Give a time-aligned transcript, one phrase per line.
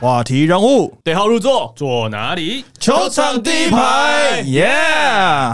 [0.00, 2.64] 话题人物对号入座，坐哪里？
[2.80, 4.68] 球场第一排，耶！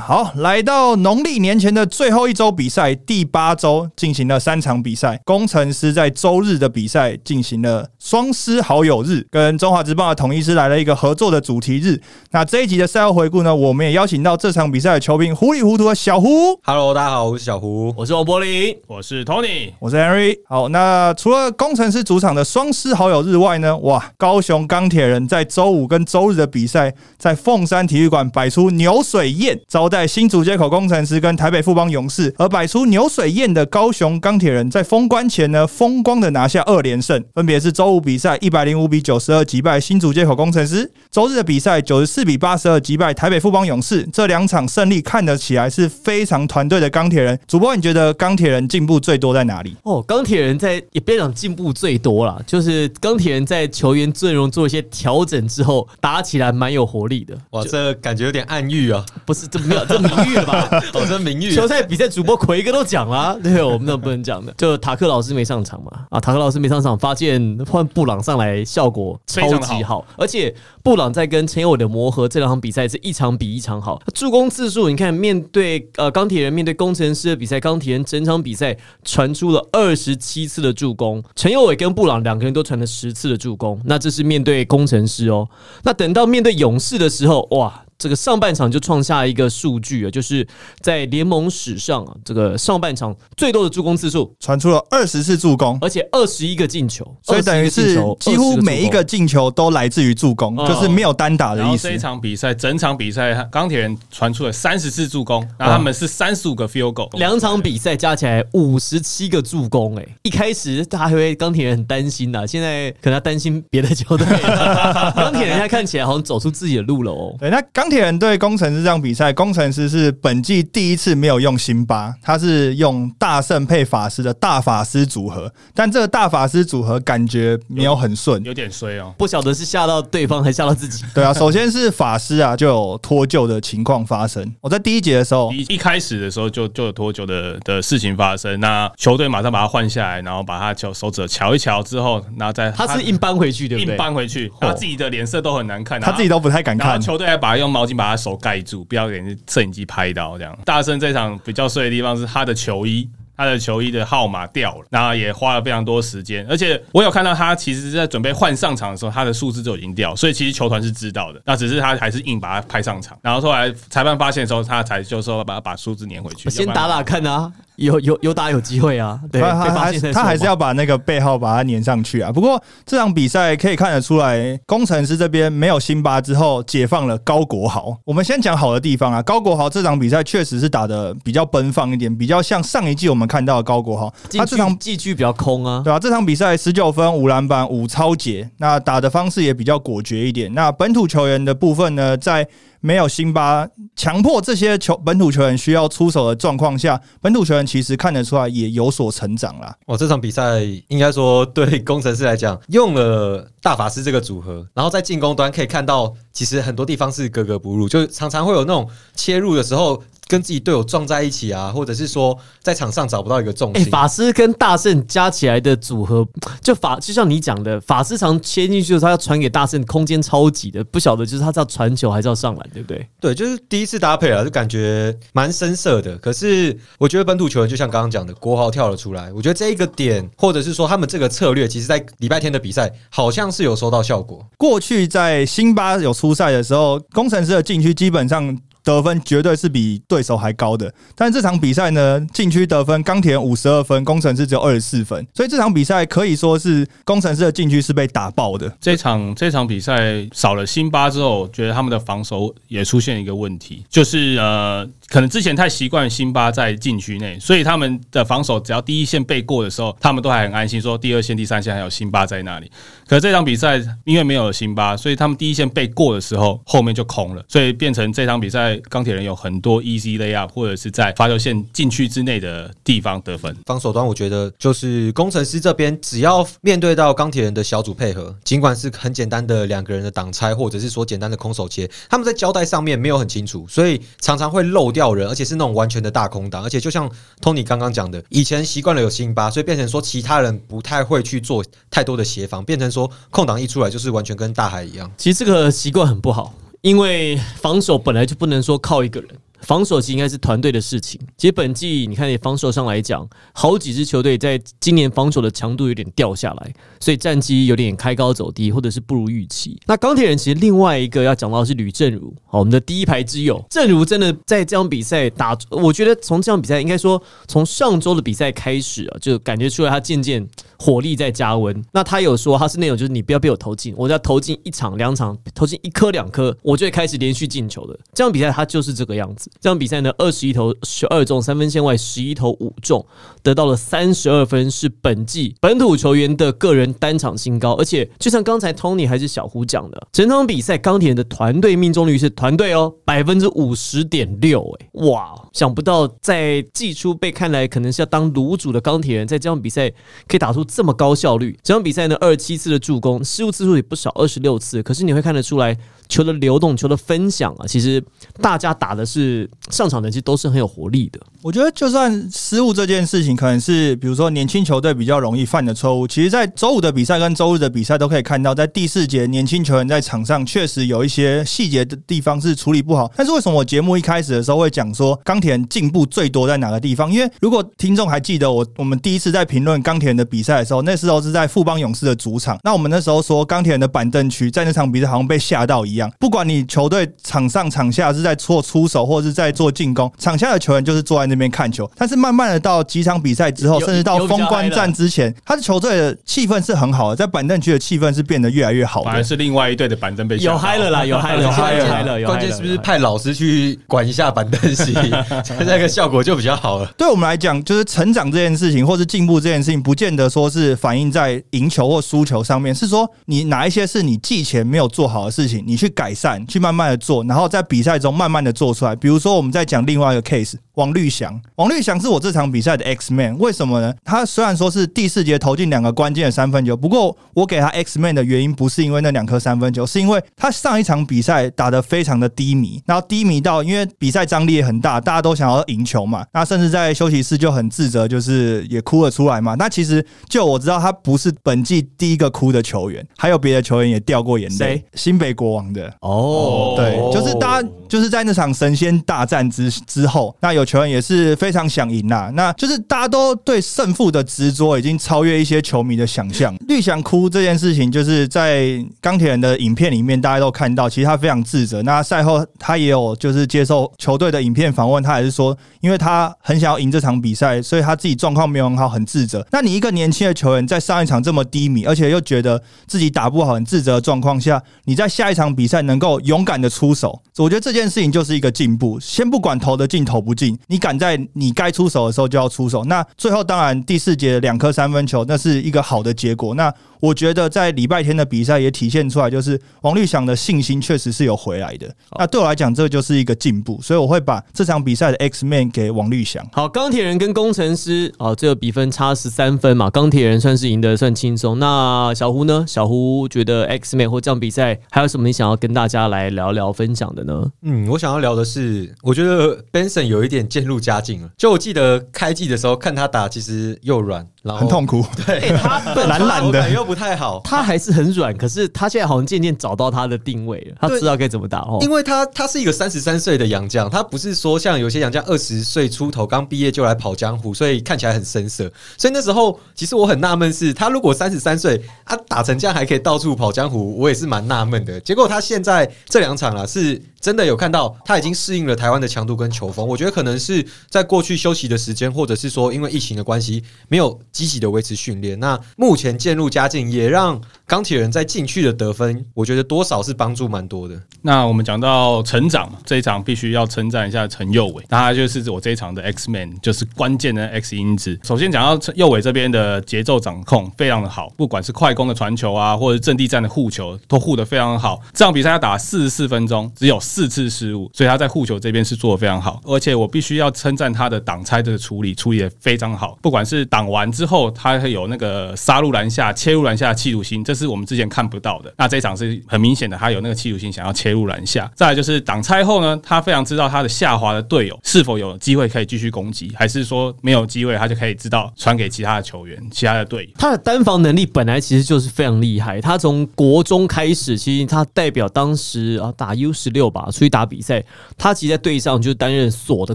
[0.05, 5.21] 好，来到农历年前的最后一周比赛，第八周进行了三场比赛。
[5.25, 12.01] 工程师在周日的比赛进行了双师好友日，跟中华职棒的统一师来了一个合作的主题日。
[12.33, 16.59] 那这一集的赛后回顾呢，我们也邀请到这场比赛的球评糊里糊涂的小胡。
[16.65, 17.95] Hello，大家好，我是小胡。
[17.97, 18.77] 我是王柏林。
[18.89, 19.73] 我是 Tony。
[19.79, 20.39] 我是 Henry。
[20.49, 32.33] 好，那除了工程师主场的双师好友日外呢，哇，高高雄钢铁人在周五跟周日的比赛，在凤山体育馆摆出牛水宴，招待新竹街口工程师跟台北富邦勇士。
[32.39, 44.09] 而摆出牛水宴的高雄钢铁人，在封关前呢，风光的拿下二连胜，分别是周五比赛一百零五比九十二击败新竹街口工程师，周日的比赛九十四比八十二击败台北富邦勇士。
[44.13, 47.37] 这两场胜利看得起来是非常团队的钢铁人。
[47.49, 49.75] 主播，你觉得钢铁人进步最多在哪里？
[49.83, 57.37] 哦，钢铁人在也别讲进步最多啦，就是钢铁人在球员阵容做一些调整之后，打起来蛮有活力的。
[57.51, 59.05] 哇，这感觉有点暗喻啊！
[59.25, 60.69] 不是这没有这名誉了吧？
[60.95, 64.53] 哦，这名誉 球赛比赛主播奎哥都讲了、对，我们那不能讲的。
[64.59, 74.01] 就塔克老师没上场嘛，啊，塔克老师没上场，发现换布朗上来效果超级好，而且布朗在跟陈友伟的磨合，这两场比赛是一场比一场好。
[74.15, 85.49] 助攻次数，你看面对呃钢铁人面对工程师的比赛，钢铁人整场比赛传出了二十七次的助攻，陈友伟跟布朗两个人都传了十次的助攻，那这是面对工程师哦。
[85.85, 87.85] 那等到面对勇士的时候，哇！
[88.01, 90.45] 这个上半场就创下一个数据啊，就是
[90.81, 102.01] 在联盟史上啊，这个上半场最多的助攻次数，传出了二十次助攻，而且二十一个进球，所以等于21个进是几乎每一个进球都来自于助攻，哦就是没有单打的意思然后这一。
[102.01, 114.27] 场比赛，整场比赛钢铁人传出了三十次助攻，然后他们是三十五个 field goal，两场比赛加起来五十七个助攻，哎，一开始大家还会钢铁人很担心呐，现在可能他担心别的球队。
[115.15, 117.37] 钢铁人现在看起来好像走出自己的路了哦。
[117.39, 128.43] 对，那钢铁人对工程师这场比赛，工程师是本季第一次没有用辛巴，他是用大圣配法师的大法师组合，但这个大法师组合感觉没有很顺。
[128.45, 129.13] 有点衰哦。
[129.19, 131.05] 不晓得是吓到对方还是吓到自己。
[131.15, 134.55] 对啊，首先是法师啊，就有脱臼的情况发生。
[134.61, 143.95] 我在第一节的时候，一一开始的时候就就有脱臼的的事情发生，那球队马上把他换下来，然后把他脚手指瞧一瞧之后，然后再他是硬搬回去，对不对？
[143.95, 147.01] 硬搬回去，然后自己的脸色都很难看，他自己都不太敢看。
[147.01, 150.59] 球队还把他用毛毛巾把他手盖住，不要给摄影机拍到这样。
[150.65, 153.09] 大圣这场比较碎的地方是他的球衣。
[153.37, 169.19] 他的球衣的号码掉了，然后也花了非常多时间，而且我有看到他其实是在准备换上场的时候，他的数字就已经掉，所以其实球团是知道的，那只是他还是硬把他拍上场，然后后来裁判发现的时候，他才就说把把数字粘回去，先打打看啊，有有有打有机会啊。
[169.33, 172.31] 对，他他他还是要把那个背号把它粘上去啊。
[172.31, 177.97] 不过这场比赛可以看得出来，工程师这边没有辛巴之后，解放了高国豪。
[178.05, 184.13] 我们先讲好的地方啊，高国豪这场比赛确实是打的比较奔放一点，比较像上一季我们看到的高国豪。
[184.37, 185.81] 他这场季区比较空啊。
[185.83, 190.53] 对啊，这场比赛十九分、五篮板、五超解，那打的方式也比较果决一点。
[190.53, 192.47] 那本土球员的部分呢，在
[192.81, 199.77] 没有辛巴强迫这些球本土球员需要出手的状况下，本土球员其实看得出来也有所成长啦。
[199.87, 213.91] 哇，这场比赛应该说对工程师来讲，用了大法师这个组合，然后在进攻端可以看到，其实很多地方是格格不入，就常常会有那种切入的时候跟自己队友撞在一起啊，或者是说在场上找不到一个重哎、心。
[213.91, 216.25] 法师跟大圣加起来的组合，
[216.63, 223.05] 就法就像你讲的，法师常切进去的时候，他要传给大圣，空间超级的，不晓得就是他是要传球还是要上篮，对不对？
[223.21, 226.17] 对，就是第一次搭配啊，就感觉蛮深色的。
[226.19, 234.47] 可是我觉得本土球员就像刚刚讲的，国豪跳了出来，我觉得这一个点，或者是说他们这个策略，其实在礼拜天的比赛好像是有收到效果。
[234.57, 238.57] 过去在辛巴有出赛的时候，工程师的禁区基本上。
[238.83, 248.73] 得分绝对是比对手还高的，但这场比赛呢，禁区得分钢铁五十二分，工程师只有二十四分，所以这场比赛可以说是工程师的禁区是被打爆的。
[248.81, 262.71] 这场这场比赛少了辛巴之后，觉得他们的防守也出现一个问题，就是呃，可能之前太习惯辛巴在禁区内，所以他们的防守只要第一线被过的时候，他们都还很安心，说第二线、第三线还有辛巴在那里。
[263.07, 273.55] 可是这场比赛因为没有了辛巴，所以他们第一线被过的时候，后面就空了，所以变成这场比赛钢铁人有很多 easy layup 或者是在罚球线禁区之内的地方得分。
[273.67, 286.63] 防守端，我觉得就是工程师这边，只要面对到钢铁人的小组配合，尽管是很简单的两个人的挡拆，或者是说简单的空手切，他们在交代上面没有很清楚，所以常常会漏掉人，而且是那种完全的大空档。
[286.63, 287.11] 而且就像
[287.41, 295.11] Tony 刚刚讲的，以前习惯了有辛巴，所以变成说其他人不太会去做太多的协防，变成说空档一出来就是完全跟大海一样。
[295.17, 299.31] 其实这个习惯很不好，因为防守本来就不能说靠一个人。
[299.63, 301.21] 防守其实应该是团队的事情。
[301.37, 309.79] 其实本季你看，你防守上来讲，好几支球队在今年防守的强度有点掉下来，所以战绩有点开高走低，或者是不如预期。
[309.87, 320.47] 那钢铁人其实另外一个要讲到是吕正如，好，我们的第一排之友，正如真的在这场比赛打，我觉得从这场比赛应该说从上周的比赛开始啊，就感觉出来他渐渐
[320.79, 321.85] 火力在加温。
[321.93, 327.99] 那他有说他是那种就是你不要被我投进，我要投进一场两场，投进一颗两颗，我就会开始连续进球的。
[328.15, 329.50] 这场比赛他就是这个样子。
[329.61, 333.05] 这场比赛呢，二十一投十二中，三分线外十一投五中，
[333.43, 337.73] 得到了三十二分，是本季本土球员的个人单场新高。
[337.75, 345.35] 而且，就像刚才 Tony 还是小胡讲的，整场比赛钢铁人的团队命中率是团队哦，百分之五十点六，哎，哇！
[345.53, 349.91] 想不到在季初被看来可能是要当卤煮的钢铁人，在这场比赛
[350.27, 351.59] 可以打出这么高效率。
[351.63, 354.83] 这场比赛呢，二十七次的助攻，失误次数也不少，二十六次。
[354.83, 355.77] 可是你会看得出来。
[356.11, 358.03] 球的流动，球的分享啊，其实
[358.43, 361.19] 大家打的是上场的，其实都是很有活力的。
[361.41, 366.07] 我觉得，就算失误这件事情，可能是比如说年轻球队比较容易犯的错误。
[366.07, 373.11] 其实，在周五的比赛跟周日的比赛都可以看到，在第四节年轻球员在场上确实有一些细节的地方是处理不好。
[373.17, 377.11] 但是为什么我节目一开始的时候会讲说钢铁人进步最多在哪个地方？
[377.11, 382.59] 因为如果听众还记得我我们第一次在评论钢铁人的比赛的时候，那时候是在富邦勇士的主场。
[382.63, 386.00] 那我们那时候说钢铁人的板凳区在那场比赛好像被吓到一样。
[386.19, 391.91] 不管你球队场上场下是在做出手或是在做进攻，场下的球员就是坐在那边看球。
[391.97, 399.03] 但是慢慢的到几场比赛之后，甚至到封关战之前，他的球队的气氛是很好的，在板凳区的气氛是变得越来越好。
[399.03, 404.95] 反而是另外一队的板凳被有嗨了啦，有嗨了，有嗨了，关键是不是派老师去管一下板凳席，
[405.61, 406.87] 那个效果就比较好了。
[406.97, 416.31] 对我们来讲，就是成长这件事情，或是进步这件事情，不见得说是反映在赢球或输球上面，是说你哪一些是你季前没有做好的事情，你去改善。
[416.47, 418.95] 去慢慢的做，然后在比赛中慢慢的做出来。
[418.97, 421.41] 比如说，我们在讲另外一个 case，王绿翔。
[421.57, 423.95] 王绿翔是我这场比赛的 X man，为什么呢？
[424.05, 436.25] 他虽然说是第四节投进两个关键的三分球，不过我给他 X man 的原因不是因为那两颗三分球，是因为他上一场比赛打得非常的低迷，然后低迷到因为比赛张力也很大，大家都想要赢球嘛。
[436.33, 439.55] 那甚至在休息室就很自责，就是也哭了出来嘛。
[439.55, 444.85] 那其实就我知道，他不是本季第一个哭的球员，还有别的球员也掉过眼泪。
[444.95, 446.11] 新北国王的哦。
[446.11, 452.31] 哦，对，就是大家就是在那场神仙大战之之后，那有球员也是非常想赢呐。
[452.35, 456.55] 那就是大家都对胜负的执着已经超越一些球迷的想象。
[456.69, 461.83] 绿翔哭这件事情，就是在钢铁人的影片里面大家都看到，其实他非常自责。
[461.83, 469.47] 那赛后他也有就是接受球队的影片访问，他也是说，因为他很想要赢这场比赛，所以他自己状况没有很好，很自责。
[469.51, 476.19] 那你一个年轻的球员在上一场这么低迷，而且又觉得自己打不好，很自责的状况下，你在下一场比比赛能够。
[476.31, 478.99] 勇敢的出手，我觉得这件事情就是一个进步。
[479.01, 482.85] 先不管投的进投不进，你敢在你该出手的时候就要出手。
[482.85, 486.55] 那最后当然第四节两颗三分球，那是一个好的结果。
[486.55, 491.93] 那我觉得在礼拜天的比赛也体现出来，就是王绿翔的信心确实是有回来的。
[492.19, 496.47] 那对我来讲，这就是一个进步，所以我会把这场比赛的 X Man 给王绿翔。
[496.53, 501.59] 好，钢铁人跟工程师，哦，这个比分差十三分嘛，钢铁人算是赢得算轻松。
[501.59, 502.65] 那小胡呢？
[502.69, 507.51] 小胡觉得 X Man 或这场比赛还有什么你想要跟大家来聊聊分享的呢？
[507.63, 511.31] 嗯，我想要聊的是，我觉得 Benson 有一点渐入佳境了。
[511.39, 514.27] 就我记得开季的时候看他打，其实又软。
[514.45, 521.79] 很痛苦， 对 他懒懒的又不太好，他还是很软，可是他现在好像渐渐找到他的定位了，他知道该怎么打哦。
[521.83, 528.71] 因为他他是一个三十三岁的洋将，他不是说像有些洋将二十岁出头刚毕业就来跑江湖，所以看起来很生涩。
[528.97, 534.99] 所以那时候其实我很纳闷，是他如果三十三岁，他打成这样还可以到处跑江湖，我也是蛮纳闷的。
[535.01, 539.87] 结果他现在这两场啊，是真的有看到他已经适应了台湾的强度跟球风。
[539.87, 544.19] 我觉得可能是在过去休息的时间，或者是说因为疫情的关系，没有。
[544.33, 550.99] 积极的维持训练，那目前渐入佳境，也让钢铁人在禁区的得分，我觉得多少是帮助蛮多的。
[551.21, 558.19] 那我们讲到成长这一场，必须要称赞一下陈佑伟，那他就是我这一场的 X Man，就是关键的 X 因子。
[558.23, 565.01] 首先讲到陈佑伟这边的节奏掌控非常的好，不管是快攻的传球啊，或者阵地战的护球，都护得非常好。
[565.13, 569.61] 这场比赛要打四十四分钟，只有四次失误，所以他在护球这边是做的非常好。
[569.65, 573.19] 而且我必须要称赞他的挡拆的处理，处理的非常好。
[573.21, 578.73] 不管是挡完之后，他会有那个杀入篮下、切入篮下的企图心，这是我们之前看不到的。
[578.77, 581.69] 那这一场是很明显的，他有那个企图心，想要切入篮下。
[581.75, 590.31] 再来就是挡拆后呢，他非常知道他的下滑的队友是否有机会可以继续攻击，还是说没有机会，他就可以知道传给其他的球员、其他的队友。
[590.39, 592.81] 他的单防能力本来其实就是非常厉害。
[592.81, 597.85] 他从国中开始，其实他代表当时啊打 U 十六吧，啊出去打比赛，
[598.17, 599.95] 他其实在队上就担任锁的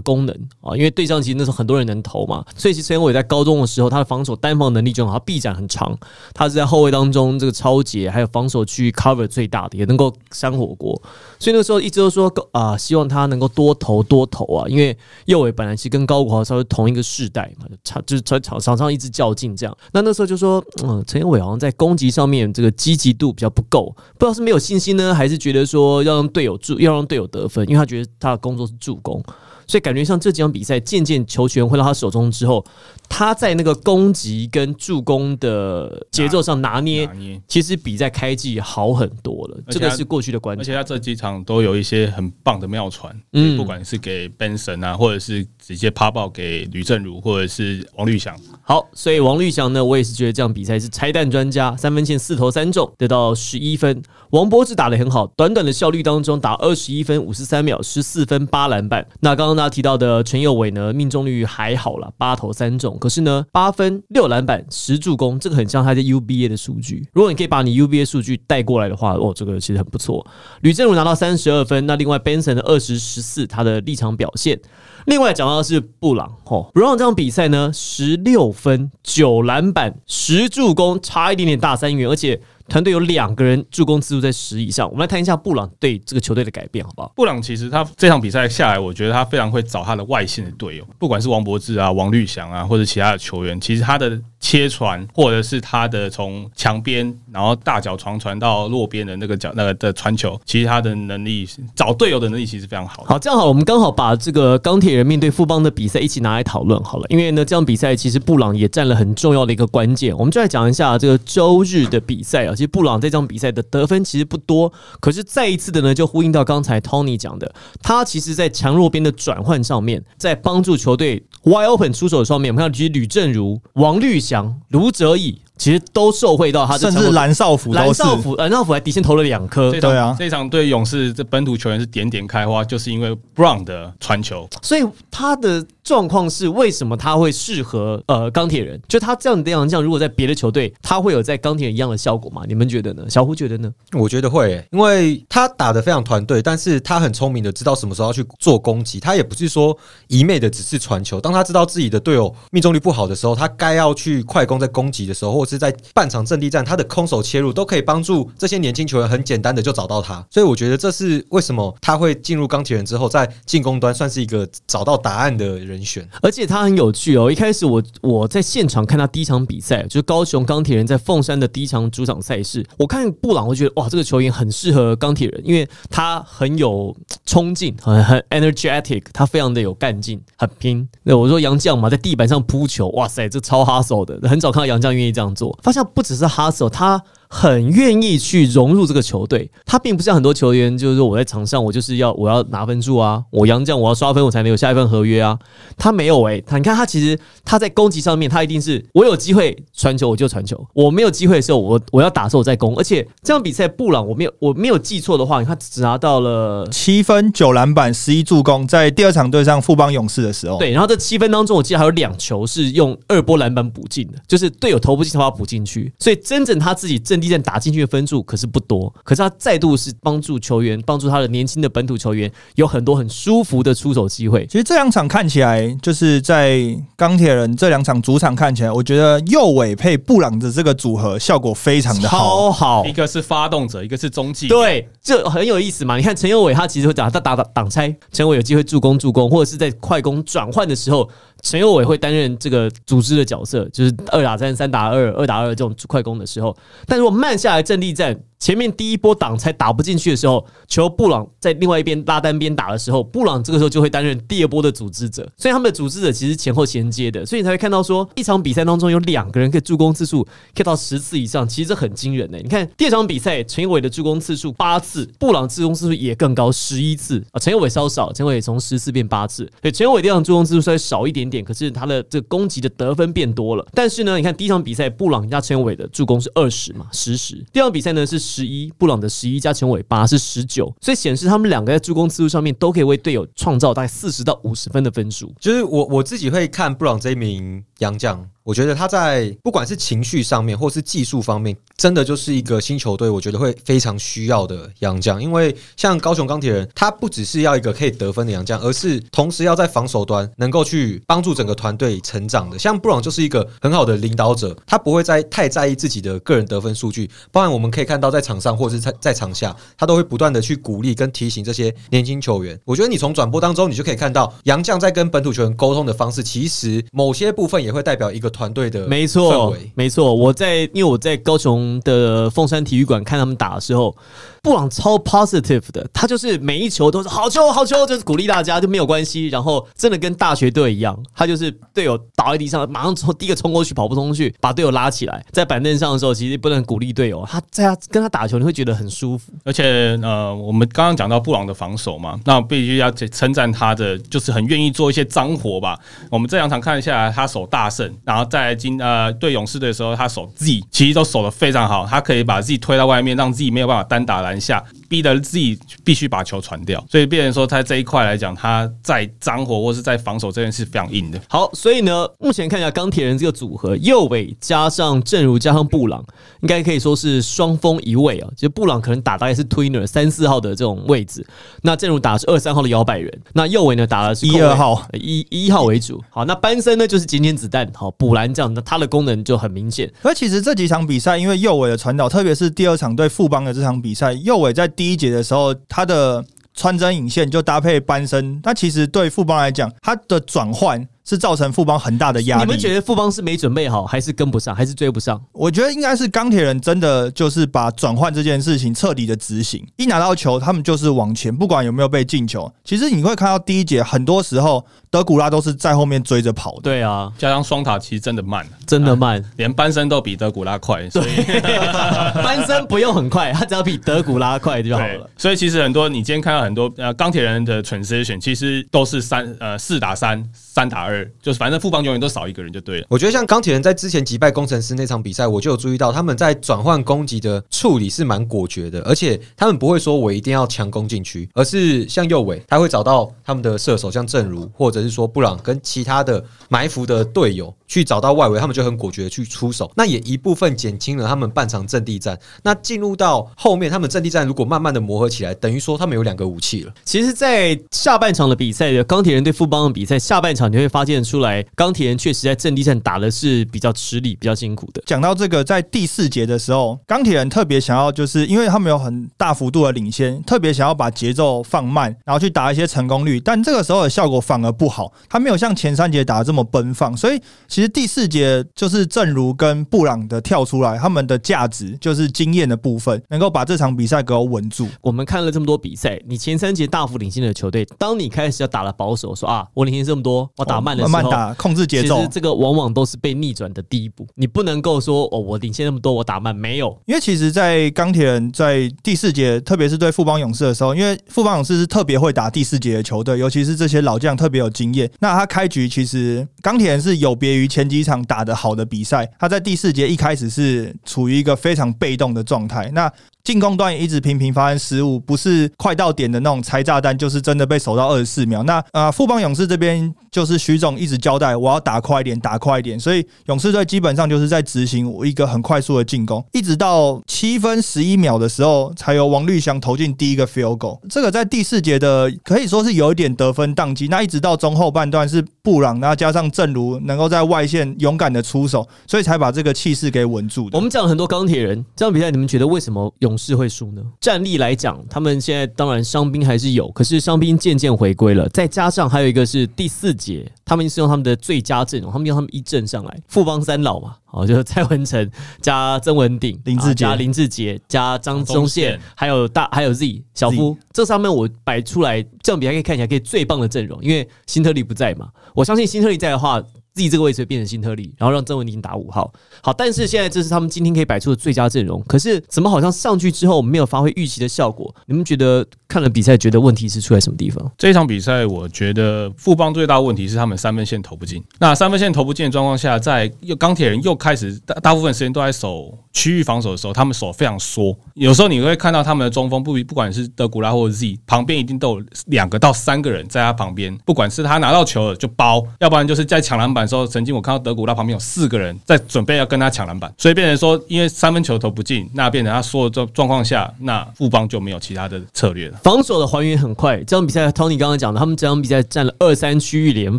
[0.00, 5.96] 功能啊，因为队上其实那时候很多人能投嘛，所以其实陈伟在高中的时候，他的防守单防能力就很好，他臂展很长，
[6.34, 11.00] 他是在后卫当中这个超节还有防守区域 cover 最大的，也能够扇火锅。
[11.38, 14.96] 所以那时候一直都说啊，希望他能够多投多投啊，因为
[15.26, 19.76] 右伟本来其实跟高国豪稍微同一个世代嘛，场就是场场场上一直较劲这样。
[19.92, 29.22] 那那时候就说，嗯，陈伟好像在攻击上面这个积极度比较不够，不知道是没有信心呢，还是觉得说要让队友助，要让队友得分，因为他觉得他的工作是助攻。
[29.68, 32.64] 所以感觉像这几场比赛，渐渐球权回到他手中之后，
[33.08, 39.58] 他在那个攻击跟助攻的节奏上拿捏拿，捏其实比在开季好很多了。
[39.68, 40.62] 这个是过去的观点。
[40.62, 54.02] 而且他这几场都有一些很棒的妙传，嗯嗯，不管是给 Benson 啊，或者是直接趴爆给吕正如，或者是王绿翔，好，所以王绿翔呢，我也是觉得这样比赛是拆弹专家，三分线四投三中，得到十一分。
[54.30, 59.06] 王柏志打得很好，短短的效率当中打二十一分五十三秒，十四分八篮板。
[59.20, 67.08] 那刚刚大家提到的陈佑伟呢，命中率还好了，八投三中，可是呢，八分六篮板十助攻，这个很像他在 UBA 的数据。
[67.12, 70.26] 如果你可以把你 UBA 数据带过来的话，哦，这个其实很不错。
[70.62, 74.60] 吕正儒拿到三十二分，那另外 Benson 的二十十四，他的立场表现。
[75.06, 84.86] 另外讲到的是布朗哦，布朗这场比赛呢，十六分九篮板十助攻，差一点点大三元，而且团队有两个人助攻次数在十以上。
[84.88, 87.12] 我们来谈一下布朗对这个球队的改变，好不好？
[87.14, 103.04] 布朗其实他这场比赛下来，我觉得他非常会找他的外线的队友，不管是王柏志啊、王绿翔啊，或者其他的球员，其实他的切传或者是他的从墙边然后大脚传传到落边的那个脚那个的传球，其实他的能力找队友的能力其实非常好。
[103.04, 107.06] 好，这样好，我们刚好把这个钢铁人面对富邦的比赛一起拿来讨论好了。
[107.08, 110.16] 因为呢，这场比赛其实布朗也占了很重要的一个关键。
[110.16, 112.54] 我们就来讲一下这个周日的比赛啊。
[112.56, 125.42] 其实布朗这场比赛的得分其实不多，可是再一次的呢，就呼应到刚才 Tony 讲的，他其实在强弱边的转换上面，在帮助球队 Y Open 出手上面，我们看到其实吕正如、王绿翔、卢哲义。
[125.66, 127.72] 其实都受惠到他这甚至蓝少辅。
[127.72, 134.48] 蓝少辅，蓝少辅还底线投了两颗对啊这场对勇士这本土球员是点点开花，就是因为 Brown 的传球。
[134.62, 138.80] 所以他的状况是为什么他会适合呃钢铁人？
[138.86, 142.42] 就他这样这样这样，如果在别的球队，他会有在钢铁人一样的效果吗？
[142.46, 143.02] 你们觉得呢？
[143.10, 143.68] 小胡觉得呢？
[143.92, 151.20] 我觉得会欸、因为他打的非常团队，但是他很聪明的知道什么时候要去做攻击，他也不是说一昧的只是传球。
[151.20, 160.24] 当他知道自己的队友命中率不好的时候，他该要去快攻，在攻击的时候，或者在半场阵地战，他的空手切入都可以帮助这些年轻球员很简单的就找到他。
[160.30, 166.08] 所以我觉得这是为什么他会进入钢铁人之后，在进攻端算是一个找到答案的人选。
[166.22, 167.30] 而且他很有趣哦。
[167.30, 176.96] 一开始我我在现场看他第一场比赛，就是高雄钢铁人在凤山的第一场主场赛事，我看布朗，我觉得哇，这个球员很适合钢铁人，因为他很有
[177.26, 180.88] 冲劲，很很 energetic，他非常的有干劲，很拼。
[181.02, 185.45] 那我说杨绛嘛，在地板上扑球，哇塞，这超 hustle 的，很少看到杨绛愿意这样做。
[185.62, 189.50] 发现不只是 hustle，他很愿意去融入这个球队。
[189.64, 195.38] 他并不像很多球员，就是说我在场上我就是要我要拿分数啊，我杨将我要刷分我才能有下一份合约啊。
[195.76, 202.76] 他没有诶、他你看他其实他在攻击上面，他一定是我有机会传球我就传球，我没有机会的时候我我要打的时候我再攻。
[202.76, 206.66] 而且这场比赛布朗我没有我没有记错的话，他只拿到了。
[206.70, 215.92] 七分九篮板十一助攻，在第二场对上富邦勇士的时候，对，然后这七分当中，我记得还有两球是用二波篮板补进的，就是队友投不进，他把它补进去。
[215.98, 224.46] 所以真正他自己阵地战打进去的分数可是不多，可是他再度是帮助球员，帮助他的年轻的本土球员有很多很舒服的出手机会。
[224.46, 226.60] 其实这两场看起来，就是在
[226.96, 232.18] 钢铁人这两场主场看起来，我觉得右尾配布朗的这个组合效果非常的好。
[232.18, 235.96] 超好一，个是发动者，一个是中继。，对，这很有意思嘛。
[235.96, 241.08] 你看陈友伟，他其实会打他打打挡拆，陈友伟有机会助攻助攻，或者是在快攻转换的时候，
[241.42, 246.56] 陈友伟会担任这个组织的角色，就是二打三、三打二、二打二这种快攻的时候。
[246.86, 260.22] 但如果慢下来阵地战，前面第一波挡拆打不进去的时候，球布朗在另外一边拉单边打的时候，布朗这个时候就会担任第二波的组织者，所以他们的组织者其实前后衔接的，所以你才会看到说一场比赛当中有两个人可以助攻次数
[260.54, 273.66] 可以到十次以上，其实这很惊人的、你看第二场比赛，陈友伟的助攻次数八次，布朗助攻次数也更高十一次啊，陈友伟稍少，陈友伟从十次变八次，对，陈友伟第二场助攻次数稍微少一点点，可是他的这个攻击的得分变多了。
[273.72, 285.32] 但是呢，你看第一场比赛，布朗加陈友伟的助攻是二十嘛，十十；第二场比赛呢是十一，布朗的十一加陈友伟八是十九，所以显示他们两个在助攻次数上面都可以为队友创造大概四十到五十分的分数。
[285.40, 295.20] 就是我我自己会看布朗这一名洋将，我觉得他在不管是情绪上面或是技术方面，真的就是一个新球队，我觉得会非常需要的洋将。
[295.20, 302.56] 因为像高雄钢铁人，他不只是要一个可以得分的洋将，而是同时要在防守端能够去帮助整个团队成长的。
[302.56, 312.56] 像布朗就是一个很好的领导者，他不会在太在意自己的个人得分数据，包含我们可以看到在场上或者是在在场下，他都会不断的去鼓励跟提醒这些年轻球员。
[312.64, 320.14] 我觉得你从转播当中，你就可以看到洋将在跟本土球员沟通的方式，其实某些部分也会代表一个团队的没错，没错。
[320.14, 323.96] 我在因为我在高雄的凤山体育馆看他们打的时候，
[324.42, 329.28] 布朗超 positive 的，他就是每一球都是好球好球，就是鼓励大家就没有关系。
[329.28, 335.24] 然后真的跟大学队一样，他就是队友倒在地上，马上冲第一个冲过去，跑不冲去，把队友拉起来。
[335.32, 339.32] 在板凳上的时候，其实不能鼓励队友，他在他跟他打球，你会觉得很舒服。
[339.44, 345.78] 而且呃，我们刚刚讲到布朗的防守嘛，那必须要称赞他的，就是很愿意做一些脏活吧。
[346.10, 356.84] 我们这两场看下来，他守大胜，然后在今呃对勇士队的时候，他守 Z 其实都守的非常好，他可以把 Z 推到外面，让自己没有办法单打篮下，逼得自己必须把球传掉。
[356.90, 361.20] 所以变成说，他这一块来讲，他在脏活或是在防守这边是非常硬的。
[361.28, 366.04] 好，所以呢，目前看一下钢铁人这个组合，右尾加上正如加上布朗，
[366.40, 368.28] 应该可以说是双锋一位啊。
[368.36, 371.26] 就布朗可能打大概是 tweener 三四号的这种位置，
[371.62, 376.02] 那正如打的是二三号的摇摆人，那右尾呢打的是一二号，一一号为主。
[376.10, 379.92] 好，那班森呢就是捡捡子弹，好补蓝这样，的它的功能就很明显。
[380.02, 392.42] 而其实这几场比赛，因为右尾的传导，特别是第二场对富邦的这场比赛，右尾在第一节的时候，他的穿针引线就搭配扳身，那其实对富邦来讲，他的转换是造成富邦很大的压力。
[392.44, 395.20] 你们觉得富邦是没准备好，还是跟不上，还是追不上？
[395.32, 402.52] 我觉得应该是钢铁人真的就是把转换这件事情彻底的执行，一拿到球，他们就是往前，不管有没有被进球。
[402.64, 406.62] 其实你会看到第一节，很多时候德古拉都是在后面追着跑的。
[406.62, 409.22] 对啊，加上双塔其实真的慢，真的慢。
[409.36, 411.22] 连班森都比德古拉快，所以
[412.22, 420.22] 班森不用很快，他只要比德古拉快就好了。，所以其实很多你今天看到很多呃钢铁人的 transition，其实都是三呃四打三、
[420.56, 422.86] 三打二，就是反正副帮永远都少一个人就对了。
[422.88, 442.18] 我觉得像钢铁人在之前击败工程师那场比赛，我就有注意到他们在转换攻击的处理是蛮果决的，而且他们不会说我一定要强攻禁区，而是像右尾，他会找到他们的射手，像正如或者是说布朗跟其他的埋伏的队友去找到外围，他们就很果决的去出手，那也一部分减轻了他们半场阵地战。
[442.42, 446.72] 那进入到后面，他们阵地战如果慢慢的磨合起来，等于说他们有两个武器了。
[446.84, 454.82] 其实，在下半场的比赛，钢铁人对富邦的比赛，下半场你会发现出来，钢铁人确实在阵地战打的是比较吃力、比较辛苦的。
[454.86, 467.20] 讲到这个，在第四节的时候，钢铁人特别想要，就是因为他们有很大幅度的领先，特别想要把节奏放慢，然后去打一些成功率，但这个时候的效果反而不好，他没有像前三节打的这么奔放，所以
[467.56, 474.68] 其实第四节就是正如跟布朗的跳出来，他们的价值就是经验的部分，能够把这场比赛给我稳住。
[474.82, 482.08] 我们看了这么多比赛，你前三节大幅领先的球队，当你开始要打了保守，说啊，我领先这么多，我打慢的时候，慢慢打，控制节奏其实。
[482.12, 484.06] 这个往往都是被逆转的第一步。
[484.16, 486.78] 你不能够说哦，我领先那么多，我打慢，没有。
[486.84, 494.90] 因为其实，在钢铁人在第四节，特别是对富邦勇士的时候，因为富邦勇士是特别会打第四节的球队，尤其是这些老将特别有经验。
[495.00, 502.70] 那他开局其实钢铁人是有别于前几场打的好的比赛，他在第四节一开始是处于一个非常被动的状态。
[502.72, 502.92] 那
[503.26, 508.44] 进攻端也一直频频发生失误，不是快到点的那种拆炸弹，就是真的被守到二十四秒。
[508.44, 520.78] 那呃，富邦勇士这边就是徐总一直交代我要打快一点，打快一点，所以勇士队基本上就是在执行一个很快速的进攻，一直到七分十一秒的时候，才由王绿翔投进第一个 field goal。
[520.88, 523.88] 这个在第四节的可以说是有一点得分宕机。
[523.88, 530.56] 那一直到中后半段是布朗，那加上正如能够在外线勇敢的出手，所以才把这个气势给稳住的。
[530.56, 533.82] 我们讲很多钢铁人这场比赛，你们觉得为什么勇勇士会输呢？
[533.98, 546.84] 战力来讲，他们现在当然伤兵还是有，可是伤兵渐渐回归了，再加上还有一个是第四节，他们是用他们的最佳阵容，他们用他们一阵上来，富邦三老嘛，哦，就是蔡文成加曾文鼎、林志杰。
[546.84, 548.72] 啊加林志杰加张宗宗宪。
[548.72, 556.42] 宪，还有大还有 Z 小夫，这上面我摆出来这样比赛可以看起来可以最棒的阵容，因为辛特利不在嘛，我相信辛特利在的话。
[556.76, 559.10] 自己这个位置变成新特利，然后让郑文婷打五号。
[559.40, 561.82] 好，但是现在这是他们今天可以摆出的最佳阵容。
[561.88, 564.72] 可是怎么好像上去之后没有发挥预期的效果？
[564.84, 567.50] 你们觉得看了比赛，觉得问题是出在什么地方？
[567.56, 571.24] 这一场比赛，我觉得富邦最大问题是他们三分线投不进。
[571.38, 577.74] 那三分线投不进的状况下，在又钢铁人又开始大大部分时间都在守区域防守的时候，他们手非常缩。
[577.94, 595.58] 有时候你会看到他们的中锋，不不管是德古拉或者 Z 旁边一定都有两个到三个人在他旁边，不管是他拿到球了就包，要不然就是在抢篮板的时候，曾经我看到德古拉旁边有四个人在准备要跟他抢篮板，所以变成说，因为三分球投不进，那变成他缩的状状况下，那富邦就没有其他的策略了。
[595.64, 596.76] 防守的还原很快。
[596.84, 599.98] 这场比赛，Tony 刚刚讲的，他们这场比赛占了二三区域联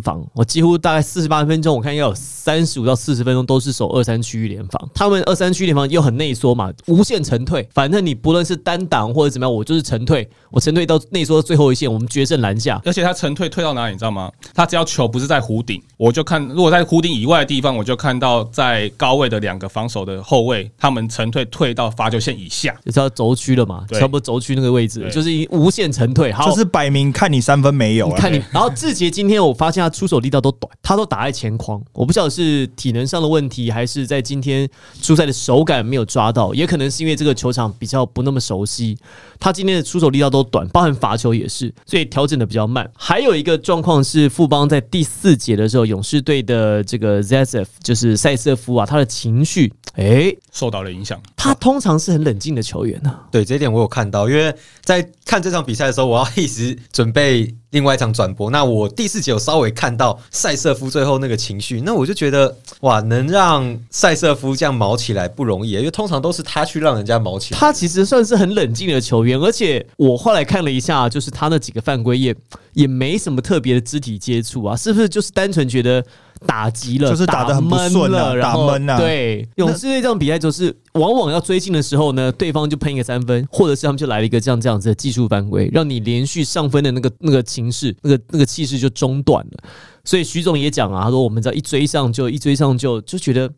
[0.00, 4.88] 防，我几乎大概四十八分钟，我看要有三十五到四十分钟都是守二三区域联防。
[4.94, 12.80] 他们二三区域联防又很内缩嘛，无限沉退，反正你不论是单挡或者怎么样，我就是沉退，我沉退到内缩最后一线，我们决胜篮下。
[12.84, 14.30] 而且他沉退退到哪里，你知道吗？
[14.54, 22.74] 他只要球不是在弧顶，我就看；如果在弧顶以外的地方，我就看到在高位的两个防守的后卫，他们沉退退到罚球线以下。
[22.84, 26.32] 就是要轴区了嘛，对差不多轴区那个位置，就是无限沉退。
[26.32, 34.68] 好，就是摆明看你三分没有看你，然后志杰今天我发现他出手力道都短，他都打在前框，我不晓得是体能上的问题，还是在今天
[35.02, 38.96] 出赛的手感没有抓到，也可能是因为这个球场比较不那么熟悉，
[39.38, 42.90] 他今天的出手力道都短，包含罚球也是，所以调整的比较慢。
[42.96, 51.20] 还有一个状况是富邦在第四节的时候，勇士队的这个 Zef 就是塞瑟夫啊，他的情绪，诶，受到了影响。
[51.36, 58.50] 他通常是很冷静的球员呢、对这一点我有看到，因为在看这场比赛的时候，我要一直准备另外一场转播。
[58.50, 67.60] 那我第四节有稍微看到塞瑟夫最后那个情绪，那我就觉得哇，能让塞瑟夫这样毛起来不容易，因为通常都是他去让人家毛起来。
[67.60, 72.34] 他其实算是很冷静的球员，而且我后来看了一下，就是他那几个犯规也
[72.72, 76.04] 也没什么特别的肢体接触啊，是不是就是单纯觉得
[76.46, 78.98] 打急了，就是打的很不闷了，然后打闷啊。
[78.98, 89.68] 对，勇士队这场比赛就是往往要追进的时候呢，对方就喷一个三分，或者是他们就来了一个这样这样子的技术犯规，让你连续上分的那个那个情势，那个那个气势就中断了。
[90.04, 93.50] 所以徐总也讲啊，他说我们只要一追上就一追上就就觉得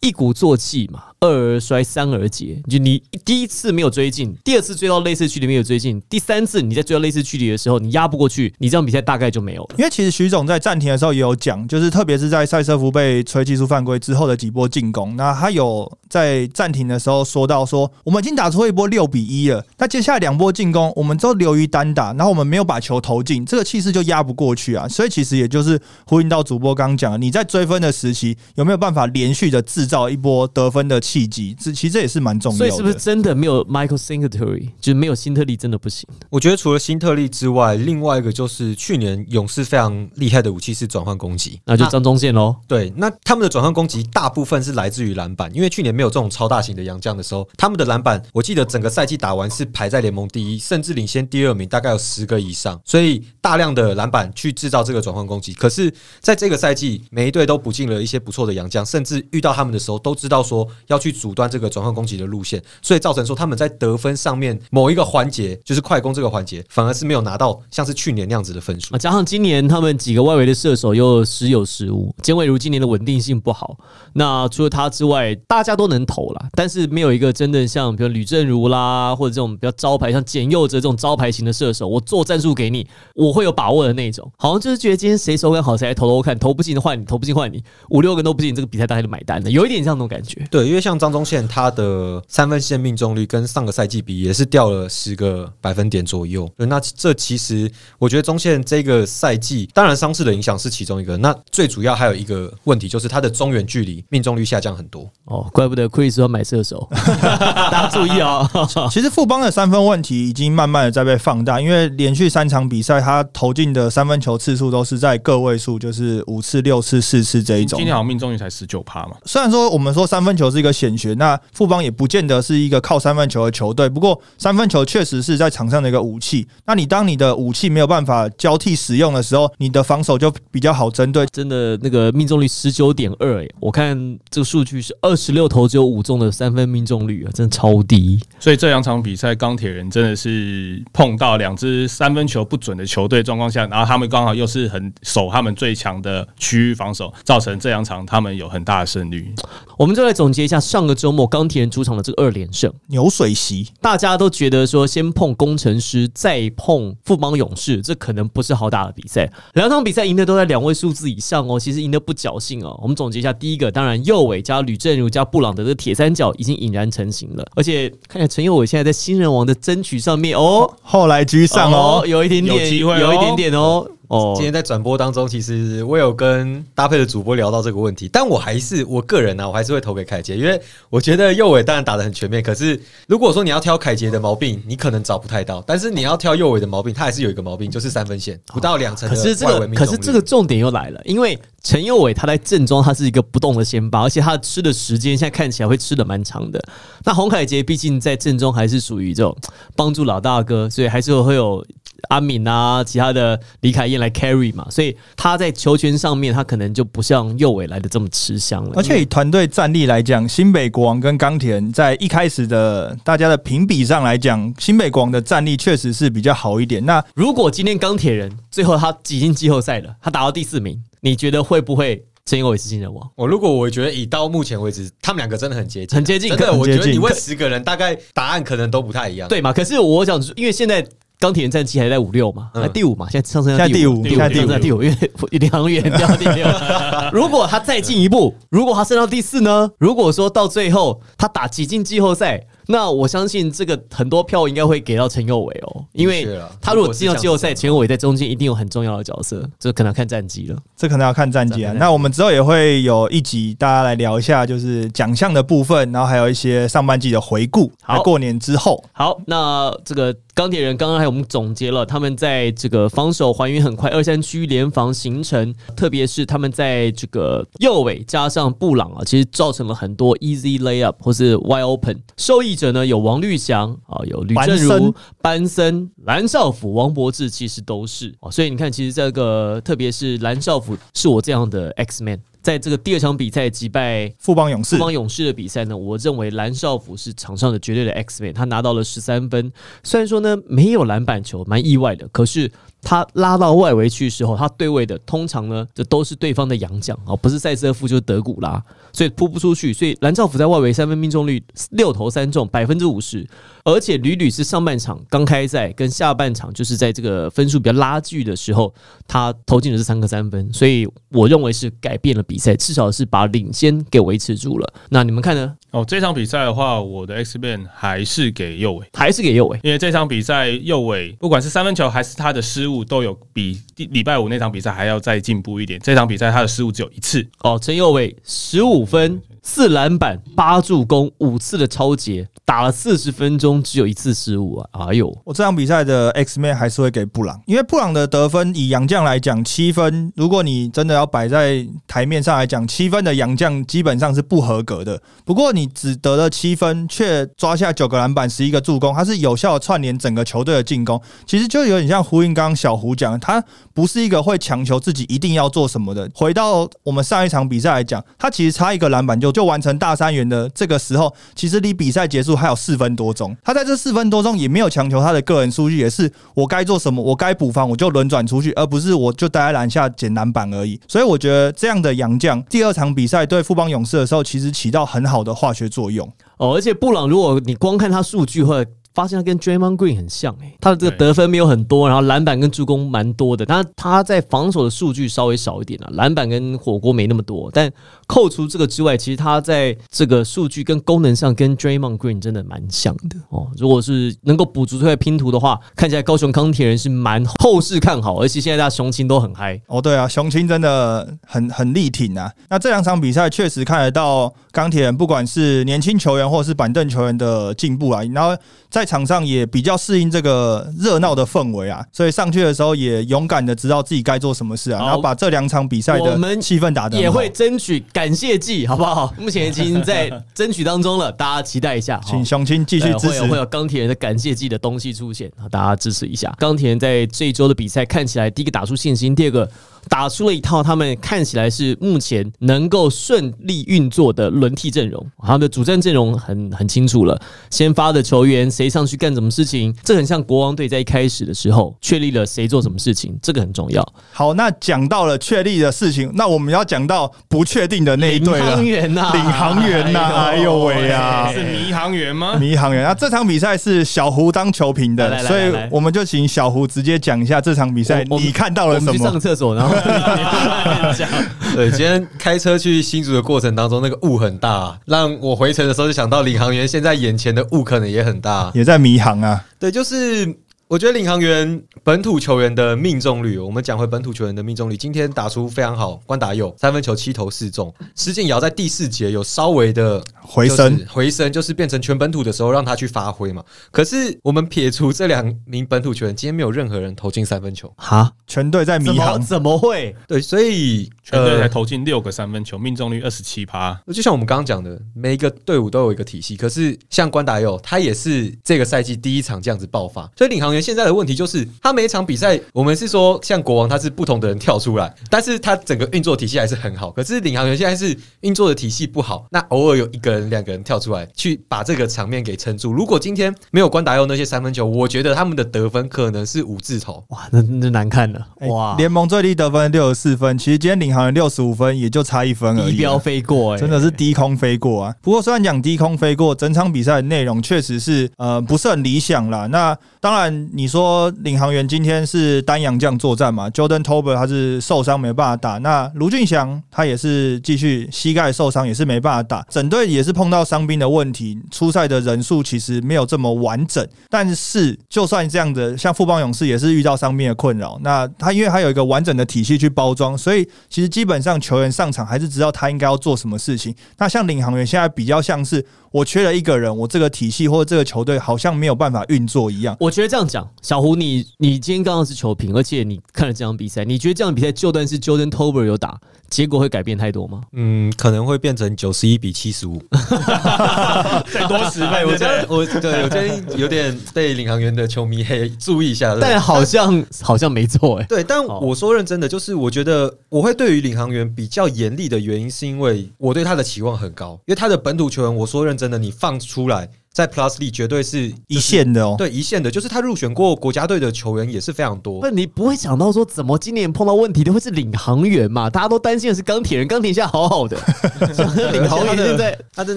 [0.00, 2.62] 一鼓作气嘛，二而衰，三而竭。
[2.68, 9.74] 就你第一次没有追进，第二次追到类似距离没有追进，第三次你在追到类似距离的时候，你压不过去，你这场比赛大概就没有了。
[9.78, 32.58] 因为其实徐总在暂停的时候也有讲，就是特别是在塞瑟夫被吹技术犯规之后的几波进攻，那他有在暂停的时候说到说，我们已经打出一波六比一了，那接下来两波进攻我们都流于单打，然后我们没有把球投进，这个气势就压不过去啊，所以其实也就是呼应到主播刚刚讲，你在追分的时期有没有办法连续的制造一波得分的契机，这其实这也是蛮重要的。
[32.58, 36.06] 所以是不是真的没有 Michael Singletary，就是没有新特利真的不行？
[36.28, 42.54] 我觉得除了新特利之外，另外一个就是去年勇士非常厉害的武器是转换攻击，那就张忠宪喽。
[42.66, 55.54] 对，那他们的转换攻击大部分是来自于篮板，因为去年没有这种超大型的洋将的时候，他们的篮板我记得整个赛季打完是排在联盟第一，甚至领先第二名，大概有十个以上，所以大量的篮板去制造这个转换攻击。
[55.54, 68.98] 可是在这个赛季，每一队都补进了一些不错的洋将，甚至遇到他们的时候都知道说要去阻断这个转换攻击的路线，所以造成说他们在得分上面某一个环节，就是快攻这个环节，反而是没有拿到像是去年那样子的分数啊，。
[68.98, 73.76] 加上今年他们几个外围的射手又时有时无，简伟如今年的稳定性不好。
[74.14, 84.30] 那除了他之外，大家都能投啦，但是没有一个真的像比如吕正如啦，或者这种比较招牌，像简佑哲这种招牌型的射手，我做战术给你，我会有把握的那种。
[84.36, 90.46] 好像就是觉得今天谁手感好，谁来投投看，投不进的换你，投不进换你，五六个都不进，这个比赛大家就买单了，有一点像那种感觉。
[90.50, 96.50] 对，因为像张宗宪，他的三分线命中率跟上个赛季比也是掉了十个百分点左右。
[96.56, 105.06] 对那这其实我觉得中线这个赛季，当然伤势的影响是其中一个，那最主要还有一个问题就是他的中远距离命中率下降很多。
[105.24, 108.48] 哦，怪不得 Chris 要买射手， 大家注意哦。
[108.90, 117.84] 其实富邦的三分问题已经慢慢的在被放大，因为连续三场比赛，他投进的三分球次数都是在个位数，就是五次、六次、四次这一种今。
[117.84, 121.14] 天好像命中率才十九趴嘛，虽然说我们说三分球是一个显学。
[121.14, 126.46] 那富邦也不见得是一个靠三分球的球队，不过三分球确实是在场上的一个武器。
[126.66, 131.26] 那你当你的武器没有办法交替使用的时候，你的防守就比较好针对。
[131.32, 138.20] 真的那个命中率十九点二，哎，我看这个数据是二十六投只有五中的三分命中率啊，真的超低。
[138.38, 149.32] 所以这两场比赛，钢铁人真的是碰到两支三分球不准的球队状况下，然后他们刚好又是很守他们最强的区域防守，造成这两场他们有很大的胜率。
[149.76, 159.32] 我们就来总结一下上个周末钢铁人主场的这个二连胜，牛水席，大家都觉得说先碰工程师，再碰富邦勇士，这可能不是好打的比赛。
[159.54, 162.78] 两场比赛赢的都在两位数字以上哦，其实赢得不侥幸哦。
[162.82, 173.86] 我们总结一下，第一个当然右伟加吕正如加布朗德的这个铁三角已经引燃成型了，而且看起来陈佑伟现在在新人王的争取上面哦，后来居上哦，有一点点，有机会哦有一点点哦。
[174.08, 174.34] 哦。
[174.36, 196.62] 今，天在转播当中，其实我有跟搭配的主播聊到这个问题，但我还是我个人呢、我还是会投给凯杰，因为我觉得右伟当然打的很全面，可是如果说你要挑凯杰的毛病，你可能找不太到，但是你要挑右伟的毛病，他还是有一个毛病，就是三分线不到两成的可是这个，可是这个重点又来了，因为陈佑伟他在正中，他是一个不动的先发，而且他吃的时间现在看起来会吃的蛮长的。
[197.04, 199.36] 那洪凯杰毕竟在正中还是属于这种
[199.74, 201.64] 帮助老大哥，所以还是会有
[202.10, 208.70] 阿敏啊，其他的李凯燕来 carry 嘛，所以他在球权上面，他可能就不像右伟来的这么吃香了。
[208.76, 216.86] 而且以团队战力来讲，新北国王跟钢铁人在一开始的大家的评比上来讲，新北国王的战力确实是比较好一点。
[216.86, 223.10] 那如果今天钢铁人最后他挤进季后赛了，他打到第四名，你觉得会不会陈佑伟是新人王？
[223.16, 229.28] 我如果我觉得以到目前为止，他们两个真的很接近，很接近真的，我觉得你问十个人，大概答案可能都不太一样。
[229.28, 229.52] 对嘛？
[229.52, 230.86] 可是我想，因为现在
[231.18, 236.46] 钢铁人战绩还在五六嘛，第五嘛，现在上升到第五第现在第五上升到第五，因为领航员掉到第六。
[237.12, 239.70] 如果他再进一步，如果他升到第四呢？
[239.78, 246.28] 如果说到最后他打挤进季后赛，那我相信这个很多票应该会给到陈佑伟哦，因为
[246.60, 250.56] 他如果进到季后赛，陈佑伟在中间一定有很重要的角色，这可能要看战绩了。
[250.76, 257.72] 这可能要看战绩啊那我们之后也会有一集，大家来聊一下，就是奖项的部分，然后还有一些上半季的回顾。
[257.82, 271.98] 好过年之后，好，那这个钢铁人刚刚还有我们总结了，他们在这个防守还原很快，二三区联防形成，特别是他们在这个右尾加上布朗啊，其实造成了很多 easy layup 或是 wide open。
[272.18, 282.20] 受益者呢有王绿祥啊，有吕正如班森、蓝少辅、王柏志，其实都是啊，所以你看，其实这个特别是蓝少辅是我这样的 X man。
[282.40, 289.52] 在这个第二场比赛击败富邦勇士富邦勇士的比赛呢，我认为蓝少辅是场上的绝对的 X man，他拿到了十三分。
[289.82, 292.50] 虽然说呢没有篮板球，蛮意外的，可是
[292.88, 299.74] 他拉到外围去的时候，他对位的通常呢这都是对方的洋将啊，不是塞瑟夫就是德古拉，所以扑不出去。
[299.74, 303.28] 所以蓝兆福在外围三分命中率六投三中，百分之五十，
[303.62, 308.72] 而且屡屡是上半场刚开赛跟下半场就是在这个分数比较拉锯的时候，
[309.06, 314.72] 他投进了这三个三分，所以我认为是改变了比赛，至少是把领先给维持住了。
[314.88, 315.54] 那你们看呢？
[315.72, 319.60] 哦，这场比赛的话，我的 X Man 还是给右伟，还是给右伟？
[319.62, 325.78] 因为这场比赛右尾不管是三分球还是他的失误，都有比第礼拜五那场比赛还要再进步一点。
[325.80, 334.88] 这场比赛他的失误只有一次，哦，陈佑伟十五分、四篮板、八助攻、五次的超节，打了四十分钟，只有一次失误啊！
[334.88, 345.00] 哎呦，我这场比赛的 X Man 还是会给布朗，因为布朗的得分以洋将来讲，七分，如果你真的要摆在台面上来讲，七分的洋将基本上是不合格的。
[345.24, 351.00] 不过你只得了七分，却抓下九个篮板、十一个助攻，他是有效的串联整个球队的进攻。
[351.24, 353.42] 其实就有点像呼应刚刚小胡讲，他
[353.78, 356.10] 不是一个会强求自己一定要做什么的。
[356.12, 363.36] 回到我们上一场比赛来讲，他其实差一个篮板就就完成大三元的这个时候，其实离比赛结束还有四分多钟。
[363.44, 370.80] 他在这四分多钟也没有强求他的个人数据，也是我该做什么，我该补防我就轮转出去，而不是我就待在篮下捡篮板而已。
[370.88, 376.04] 所以我觉得这样的洋将，第二场比赛对富邦勇士的时候，其实起到很好的化学作用。
[376.38, 378.64] 哦，而且布朗，如果你光看他数据或
[378.98, 387.48] 发现他跟 Draymond Green 很像诶、他的这个得分没有很多，然后篮板跟助攻蛮多的，但他在防守的数据稍微少一点啊，篮板跟火锅没那么多。
[387.52, 387.70] 但
[388.08, 393.46] 扣除这个之外，其实他在这个数据跟功能上跟 Draymond Green 真的蛮像的哦。
[393.56, 399.60] 如果是能够补足出来拼图的话，看起来高雄钢铁人是蛮后市看好，而且现在大家雄青都很嗨。
[399.68, 402.28] 哦，对啊，雄青真的很很力挺啊。
[402.50, 408.02] 那这两场比赛确实看得到钢铁人不管是年轻球员或是板凳球员的进步啊。
[408.12, 408.36] 然后
[408.68, 419.12] 在场上也比较适应这个热闹的氛围啊，所以上去的时候也勇敢的知道自己该做什么事啊，然后把这两场比赛的我们气氛打得也会争取感谢季，好不好？
[419.18, 422.00] 目前已经在争取当中了，大家期待一下。
[422.06, 423.44] 请雄青继续支持会有。
[423.58, 426.32] 钢铁人的感谢季的东西出现啊，大家支持一下。
[426.38, 429.50] 钢铁人在这一周的比赛看起来，第一个打出信心，第二个
[429.88, 435.04] 打出了一套他们看起来是目前能够顺利运作的轮替阵容。
[435.22, 437.20] 他们的主战阵容很很清楚了，
[437.50, 443.86] 先发的球员谁上去干什么事情，这很像国王队在一开始的时候确立了谁做什么事情，这个很重要。
[444.12, 448.64] 好，那讲到了确立的事情，那我们要讲到不确定的那一队了领航。
[448.64, 452.34] 员呐、领航员呐哎呦喂啊是迷航员吗？
[452.36, 459.18] 迷航员，那这场比赛是小胡当球评的，来来来所以我们就请小胡直接讲一下这场比赛你看到了什我们去上？
[459.18, 459.74] 厕所，然后
[460.96, 461.08] 讲。
[461.54, 468.50] 对，今天开车去新竹的过程当中，那个雾很大，让我回程的时候就想到领航员现在眼前的雾可能也很大。
[468.58, 470.26] 也在迷航啊，对，就是
[470.68, 483.42] 我觉得领航员本土球员的命中率，我们讲回本土球员的命中率，今天打出非常好，关达佑三分球七投四中，石井尧在第四节有稍微的回升回升就是变成全本土的时候让他去发挥嘛。
[483.70, 487.72] 可是我们撇除这两名本土球员，今天没有任何人投进三分球。
[487.78, 488.12] 哈？
[488.26, 489.18] 全队在迷航。
[489.18, 489.96] 怎么会？
[490.06, 493.74] 对，所以全队才呃投进六个三分球，命中率二十七趴。
[493.86, 496.36] 就像我们刚刚讲的，每一个队伍都有一个体系。
[496.36, 500.02] 可是像关达佑，他也是这个赛季第一场这样子爆发。
[500.14, 506.90] 所以领航员现在的问题就是，他每一场比赛，我们是说像国王，他是不同的人跳出来，但是他整个运作体系还是很好。
[506.90, 512.72] 可是领航员现在是运作的体系不好，那偶尔有一个人、两个人跳出来，去把这个场面给撑住。
[512.72, 517.04] 如果今天没有关达佑那些三分球，我觉得他们的得分可能是五字头。
[517.08, 524.94] 哇，那那难看了，哎哇，联盟最低得分六十四分，其实今天领航员六十五分，也就差一分而已标飞过、哎，真的是低空飞过啊！
[525.02, 529.46] 不过虽然讲低空飞过，整场比赛的内容确实是呃不是很理想啦。
[529.46, 543.86] 那当然，你说领航员今天是单阳将作战嘛，Jordan Tober 他是受伤没办法打，那卢俊祥他也是继续膝盖受伤，也是没办法打，整队也是碰到伤兵的问题，出赛的人数其实没有这么完整。
[544.08, 553.74] 但是就算这样的，像富邦勇士也是遇到伤兵的困扰，那他因为他有一个完整的体系去包装，所以其实基本上球员上场还是知道他应该要做什么事情。
[553.98, 559.76] 那像领航员现在比较像是我缺了一个人，我这个体系或者这个球队好像没有办法运作一样。
[559.80, 565.98] 我觉得这样讲，小胡你你今天刚刚是球评，而且你看了这场比赛，你觉得这场比赛就算是 Jordan Tober 有打，
[566.28, 567.42] 结果会改变太多吗？
[567.52, 569.82] 嗯，可能会变成九十一比七十五。
[571.32, 595.68] 再多十倍，哎，我我觉得我对我最近有点被领航员的球迷嘿注意一下，但好像好像没错哎、对，但哦我说认真的，就是我觉得我会对于领航员比较严厉的原因，是因为我对他的期望很高，因为他的本土球员，我说认真的，你放出来在 Plus League 绝对是一线的哦，对一线的，就是他入选过国家队的球员也是非常多那。，你不会想到说，怎么今年碰到问题的会是领航员嘛？
[595.68, 597.76] 大家都担心的是钢铁人，钢铁侠好好的，
[598.72, 599.96] 领航员现在他真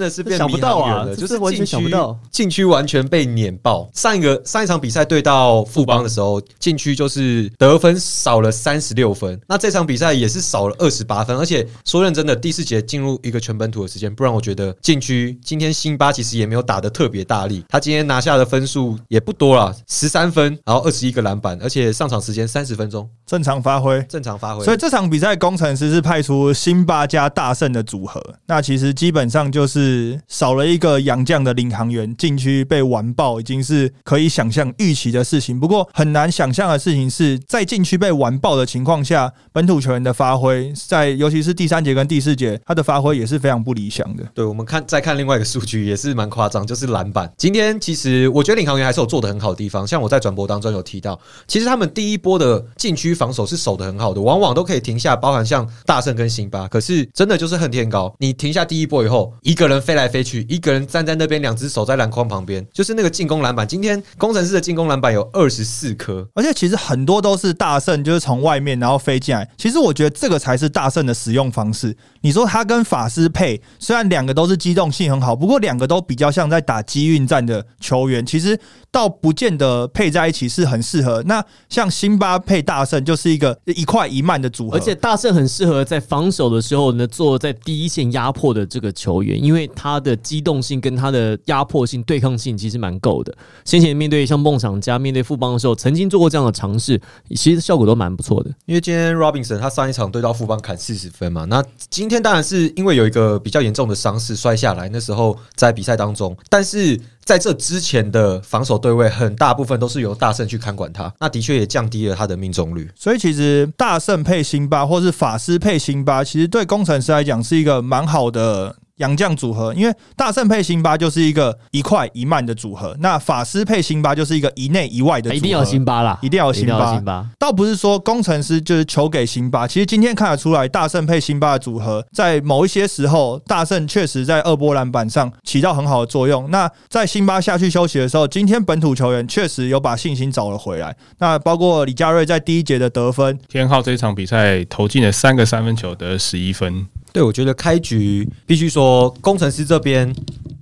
[0.00, 3.88] 的是变想不到啊就是是完全想不到禁区完全被碾爆。
[3.94, 11.36] 上一个上一场比赛对到富邦的时候，禁区就是得分少了三十六分，那这场比赛也是少了二十八分。
[11.36, 24.02] 而且说认真的，第四节进入一个全本土的时间，不然我觉得禁区今天辛巴其实也没有打的特别大力，他今天拿下的分数也不多了，十三分，然后二十一个篮板，而且上场时间三十分钟，正常发挥。
[24.08, 24.64] 正常发挥。
[24.64, 28.20] 所以这场比赛，工程师是派出辛巴加大胜的组合。
[28.46, 35.60] 那其实基本上就是少了一个洋将的领航员，禁区被完爆，已经是可以想象预期的事情。
[35.60, 44.24] 不过很难想象的事情是在禁区被完爆的情况下，本土球员的发挥，在尤其是第三节跟第四节，他的发挥也是非常不理想的。
[44.34, 47.30] 对，我们看再看另外一个数据也是蛮夸张，就是篮板。
[47.36, 56.68] 今天其实我觉得领航员还是有做的很好的地方，像我在转播当中有提到，其实他们第一波的禁区防守是守的很好的，往往都可以停下，包含像大圣跟辛巴。
[56.68, 63.66] 可是真的就是恨天高，你停下第一波以后，一个人飞来飞去，一个人站在那边，两只手在篮筐旁边，就是那个进攻篮板。
[63.66, 69.48] 今天工程师的进攻篮板有二十四颗，而且其实很多都是大圣，就是从外面然后飞进来。
[69.56, 71.96] 其实我觉得这个才是大圣的使用方式。
[72.20, 78.58] 你说他跟法师配，虽然两个都是机动性很好，不过两个都比较像在打机运战的球员，其实
[78.92, 81.22] 倒不见得配在一起是很适合。
[81.26, 93.34] 那像辛巴配大圣就是一个一快一慢的组合，而且大圣很适合在防守的时候呢，做在第一线压迫的这个球员，因为他的机动性跟他的压迫性、对抗性其实蛮够的。
[93.64, 97.00] 先前面对像梦想家、面对富邦的时候，曾经做过这样的尝试，
[97.34, 98.50] 其实效果都蛮不错的。
[98.66, 112.90] 因为今天 Robinson 他上一场对到富邦砍四十分嘛，那今天当然是因为有一个比较严重的伤势摔下来，那时候在比赛当中，但是在这之前的防守对位很大部分都是由大圣去看管他，那的确也降低了他的命中率。
[112.94, 118.76] 所以其实大圣配辛巴，或是法师配辛巴，其实对工程师来讲是一个蛮好的。
[119.02, 126.66] 杨将组合，因为大圣配辛巴就是一个一快一慢的组合，那法师配辛巴就是一个一内一外的组合，一定要辛巴啦，一定要辛
[127.04, 127.26] 巴。
[127.36, 136.48] 倒不是说工程师就是求给辛巴，其实今天看得出来，大圣配辛巴的组合，在某一些时候，大圣确实在二波篮板上起到很好的作用。
[136.50, 140.94] 那在辛巴下去休息的时候，今天本土球员确实有把信心找了回来。
[141.18, 146.86] 那包括李佳瑞在第一节的得分，天浩这场比赛投进了三个三分球，得十一分。
[147.12, 150.10] 对，我觉得开局必须说，工程师这边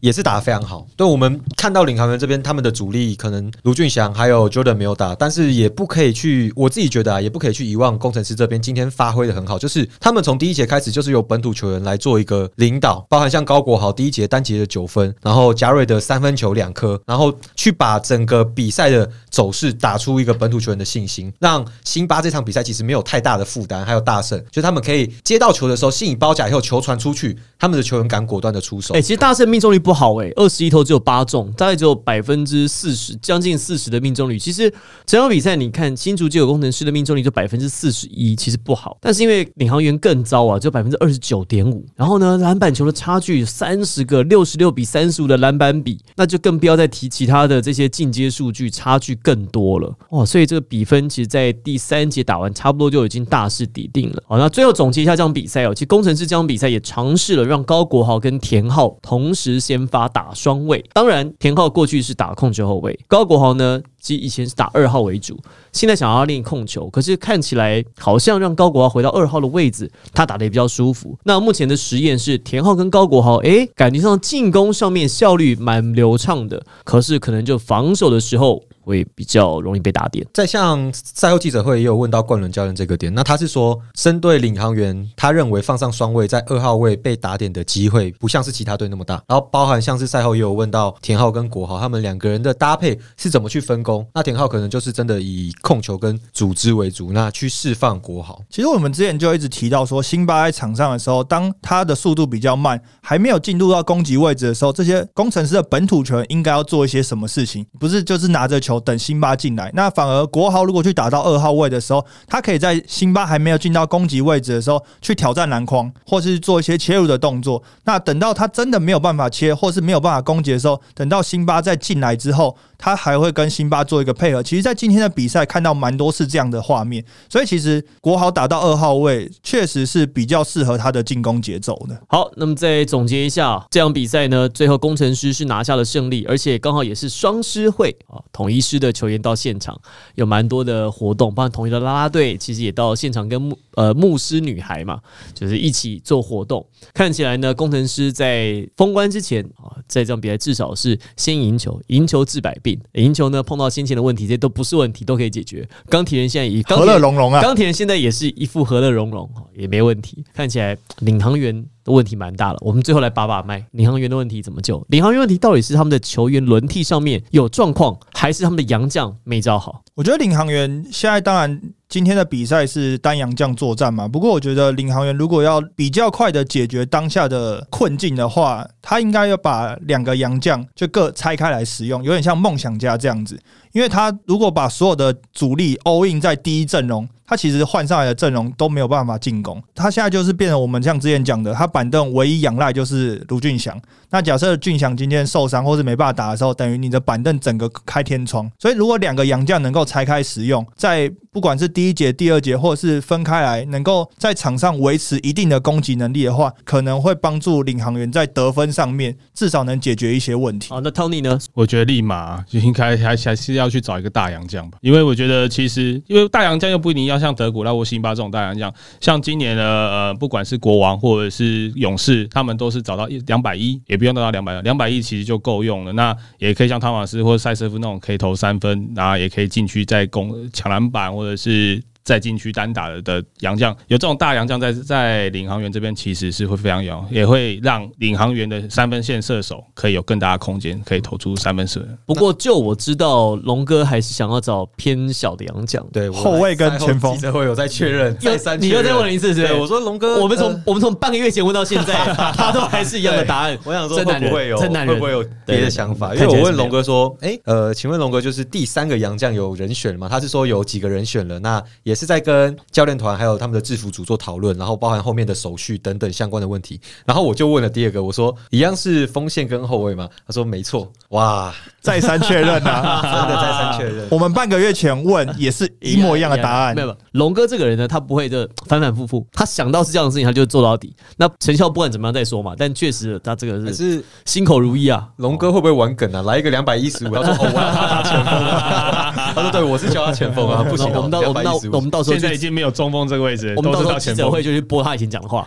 [0.01, 0.87] 也是打得非常好。
[0.97, 9.59] 对我们看到领航员这边，他们的主力可能卢俊祥还有 Jordan 没有打，但是也不可以去，我自己觉得啊，也不可以去遗忘工程师这边今天发挥的很好。
[9.59, 23.85] 就是他们从第一节开始，就是由本土球员来做一个领导，包含像高国豪第一节单节的九分，然后加瑞的三分球两颗，然后去把整个比赛的走势打出一个本土球员的信心，让辛巴这场比赛其实没有太大的负担。
[23.87, 26.51] 还有大胜，就他们可以接到球的时候，信以包夹。
[26.51, 28.93] 以后球传出去，他们的球员敢果断的出手。
[28.95, 34.39] 哎，其实大圣命中率不不好哎，二十一投只有八中，大概只有百分之四十，将近四十的命中率。
[34.39, 34.73] 其实
[35.05, 38.97] 整场比赛你看新竹就有工程师的命中率就百分之四十一，其实不好。
[39.01, 41.85] 但是因为领航员更糟啊，就百分之二十九点五。
[41.97, 50.25] 然后呢，篮板球的差距三十个，六十六比三十五的篮板比，那就更不要再提其他的这些进阶数据，差距更多了哇。
[50.25, 54.23] 所以这个比分其实，在第三节打完，差不多就已经大势底定了。
[54.29, 56.21] 好，那最后总结一下这场比赛哦，其实工程师。
[56.21, 65.39] 这场比赛也尝试了让高国豪跟田浩同时先发打双位，当然田浩过去是打控球后卫，高国豪呢，即以前是打二号为主，
[65.73, 71.19] 现在想要练控球，可是看起来好像让高国豪回到二号的位置，他打的也比较舒服。
[71.25, 78.63] 那目前的实验是田浩跟高国豪，诶，感觉上进攻上面效率蛮流畅的，可是可能就防守的时候。
[78.91, 80.27] 会比较容易被打点。
[80.35, 89.23] 在像赛后记者会也有问到冠伦教练这个点，那他是说针对领航员，他认为放上双位在二号位被打点的机会不像是其他队那么大。
[89.29, 94.05] 然后包含像是赛后也有问到田浩跟国豪他们两个人的搭配是怎么去分工。
[94.13, 98.43] 那田浩可能就是真的以控球跟组织为主，那去释放国豪。
[98.51, 107.65] 其实我们之前就一直提到说，辛巴在场上的时候，当他的速度比较慢，还没有进入到攻击位置的时候，这些工程师的本土球员应该要做一些什么事情？
[107.79, 108.80] 不是就是拿着球。
[108.81, 117.63] 等辛巴进来，那反而国豪如果去打到二号位的时候，他可以在辛巴还没有进到攻击位置的时候去挑战篮筐，或是做一些切入的动作。
[117.85, 122.57] 那等到他真的没有办法切，或是没有办法攻击的时候，等到辛巴再进来之后。
[122.81, 132.01] 他还会跟辛巴做一个配合，其实，在今天的比赛看到蛮多是这样的画面，所以其实国豪打到二号位，确实是比较适合他的进攻节奏的。
[132.09, 139.79] 好，那么再总结一下这场比赛呢，最后工程师是拿下了胜利，而且刚好也是双师会啊，统一师的球员到现场
[140.15, 144.99] 有蛮多的活动，包括统一的啦啦队，其实也到现场跟牧呃牧师女孩嘛，
[145.35, 146.67] 就是一起做活动。
[146.95, 152.70] 看起来呢，工程师在封关之前啊，在这场比赛至少是先赢球，赢球治百病。
[152.93, 155.69] 赢球呢，碰到先前的问题，这都不是问题，都可以解决。
[155.89, 160.25] 钢铁人现在也和乐融融啊，钢铁人现在也是一副和乐融融，也没问题。
[160.35, 162.59] 看起来领航员的问题蛮大了。
[162.61, 164.85] 我们最后来把把脉，领航员的问题怎么救？
[164.89, 169.83] 领航员问题到底是他们的球员轮替上面有状况，还是他们的洋将没招好？
[169.95, 171.61] 我觉得领航员现在当然。
[171.91, 174.07] 今天的比赛是单阳将作战嘛？
[174.07, 183.37] 不过我觉得领航员如果要比较快的解决当下的困境的话，他应该要把两个洋将就各拆开来使用，有点像梦想家这样子。
[183.73, 187.09] 因为他如果把所有的主力 all in 在第一阵容。
[187.31, 193.81] 他其实换上来的阵容都没有办法进攻，他现在就是变成我们像之前讲的，他板凳唯一仰赖就是卢俊祥。
[194.11, 198.51] 那假设俊祥今天受伤或是没办法打的时候，等于你的板凳整个开天窗。
[198.59, 210.71] 所以如果两个洋将能够拆开使用，在不管是第一节、第二节，或者是分开来，能够在场上维持一定的攻击能力的话，可能会帮助领航员在得分上面至少能解决一些问题。
[210.71, 211.39] 好，那 Tony 呢？
[211.55, 217.21] 我觉得立马就应该还还是要要去找一个大洋将吧，因为我觉得其实因为大洋将又不一定要。
[217.21, 225.93] 像德古拉沃辛巴这种大洋将，像今年的呃，不管是国王或者是勇士，他们都是找到一两百一，也不用达到两百两百一其实就够用了。
[225.93, 241.87] 那也可以像汤马斯或者塞瑟夫那种可以投三分，然后也可以进去再攻抢篮板或者是在禁区单打的的洋将，有这种大洋将在在领航员这边其实是会非常有，也会让领航员的三分线射手可以有更大的空间，可以投出三分射。
[242.07, 245.87] 不过就我知道，龙哥还是想要找偏小的洋将。
[245.93, 249.49] 对，我后卫跟前锋记者会有在确认，又再三你又再问了一次，是不是？
[249.49, 251.95] 对，我说龙哥，我们从、呃我们从半个月前问到现在，
[252.37, 253.59] 他都还是一样的答案。
[253.65, 256.15] 我想说会不会有会不会有别的想法？
[256.15, 260.09] 因为我问龙哥说，哎、呃，请问龙哥就是第三个洋将有人选了吗？
[260.09, 266.81] 他是说有几个人选了，那也是在跟教练团还有他们的制服组做讨论，然后包含后面的手续等等相关的问题。
[267.05, 270.09] 然后我就问了第二个，我说一样是锋线跟后卫吗？
[270.25, 273.03] 他说没错，哇，再三确认啊。
[273.11, 274.07] 真的再三确认。
[274.09, 276.83] 我们半个月前问也是一模一样的答案没。
[276.83, 280.95] 有，龙哥这个人呢，他不会的反反复复，他想到是这样的事情，他就做到底。
[281.17, 285.09] 那成效不管怎么样再说嘛，但确实他这个可是是心口如一啊。
[285.17, 286.23] 龙哥会不会玩梗啊？
[286.23, 289.15] 来一个两百一十五，他说哦，我要他打前锋啊。
[289.43, 294.41] 他说对，我是叫他前锋啊， 不行啊，我们到我们到我们到时候现在已，经没有中锋这个位置，我们到时候到前锋记者会。
[294.41, 295.47] 就去播他以前讲的话。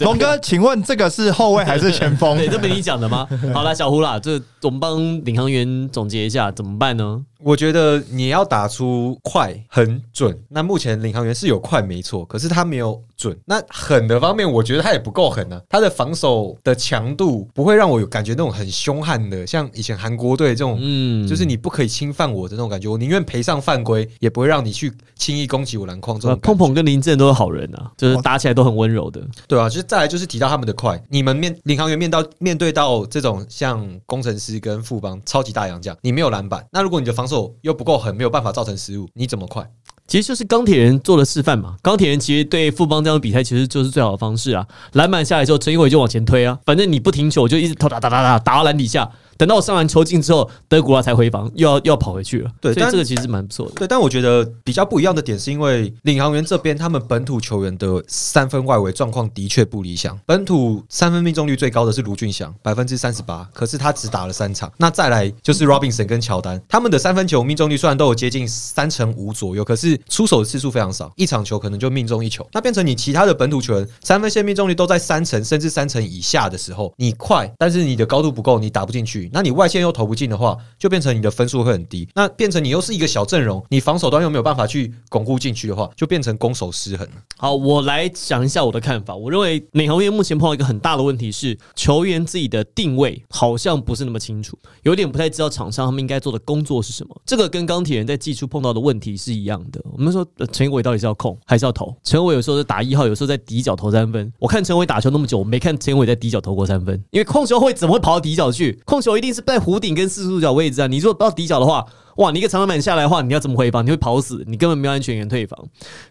[0.00, 2.36] 龙哥，请问这个是后卫还是前锋？
[2.38, 3.28] 对，这不是你讲的吗？
[3.52, 7.22] 好了，小胡啦，这我们帮领航员总结一下，怎么办呢？
[7.42, 13.36] 我觉得你要打出快很准，那目前领航员是有快没错，可是他没有准。
[13.44, 15.60] 那狠的方面，我觉得他也不够狠啊。
[15.68, 22.88] 他的防守的强度不会让我有感觉那种很凶悍的，像以前韩国队这种，嗯，就是你不可以侵犯我的那种感觉。
[22.88, 26.40] 我宁愿赔上犯规，也不会让你去轻易攻击我篮筐这呃种。
[26.42, 29.20] 碰碰跟林正都是好人啊，就是打起来都很温柔的。
[29.46, 39.70] 对啊，就是再来就是提到他们的快，你们面领航员面到面对到这种像工程师跟富邦超级大洋将，你没有篮板，那如果你的防守又不够狠，没有办法造成失误，你怎么快？
[40.06, 41.76] 其实就是钢铁人做的示范嘛。
[41.82, 44.66] 钢铁人其实对富邦这样的比赛，其实就是最好的方式啊。
[44.94, 49.10] 篮板下来之后，陈一伟就往前推啊，反正你不停球，我就一直投打打打打打到篮底下。
[49.38, 52.50] 等到我上完球进之后，德古拉才回防，又要又要跑回去了。
[52.60, 53.72] 对但所以这个其实蛮不错的。
[53.76, 64.70] 对，但我觉得比较不一样的点是因为领航员这边他们本土球员的三分外围状况的确不理想，本土三分命中率最高的是卢俊祥，百分之三十八，可是他只打了三场。
[64.76, 72.46] 那再来就是 Robinson 跟乔丹，他们的三分球命中率虽然都有接近三成五左右，可是出手的次数非常少，一场球可能就命中一球。
[72.52, 82.08] 那变成你其他的本土球员三分线命中率都在三成甚至三成以下的时候，你快，但是你的高度不够，你打不进去，那你外线又投不进的话，就变成你的分数会很低。
[82.14, 87.06] 那变成你又是一个小阵容，你防守端又没有办法去巩固进去的话，就变成攻守失衡。
[87.36, 89.14] 好，我来讲一下我的看法。
[89.14, 97.22] 我认为领航员目前碰到一个很大的问题是，球员自己的定位好像不是那么清楚，有点不太知道场上他们应该做的工作是什么。
[97.26, 99.80] 这个跟钢铁人在技术碰到的问题是一样的。
[99.92, 101.94] 我们说陈伟到底是要控还是要投？
[102.02, 104.32] 陈伟有时候是打一号，有时候在底角投三分。
[104.38, 108.80] 我看陈伟打球那么久，我没看陈伟在底角投过三分，因为控球会怎么会跑到底角去？
[108.84, 110.86] 控球一定是在弧顶跟四十度角位置啊。
[110.86, 111.84] 你如果到底角的话，
[112.16, 113.84] 哇，你一个长篮板下来的话，你要怎么回防？
[113.86, 115.58] 你会跑死，你根本没有安全员退防。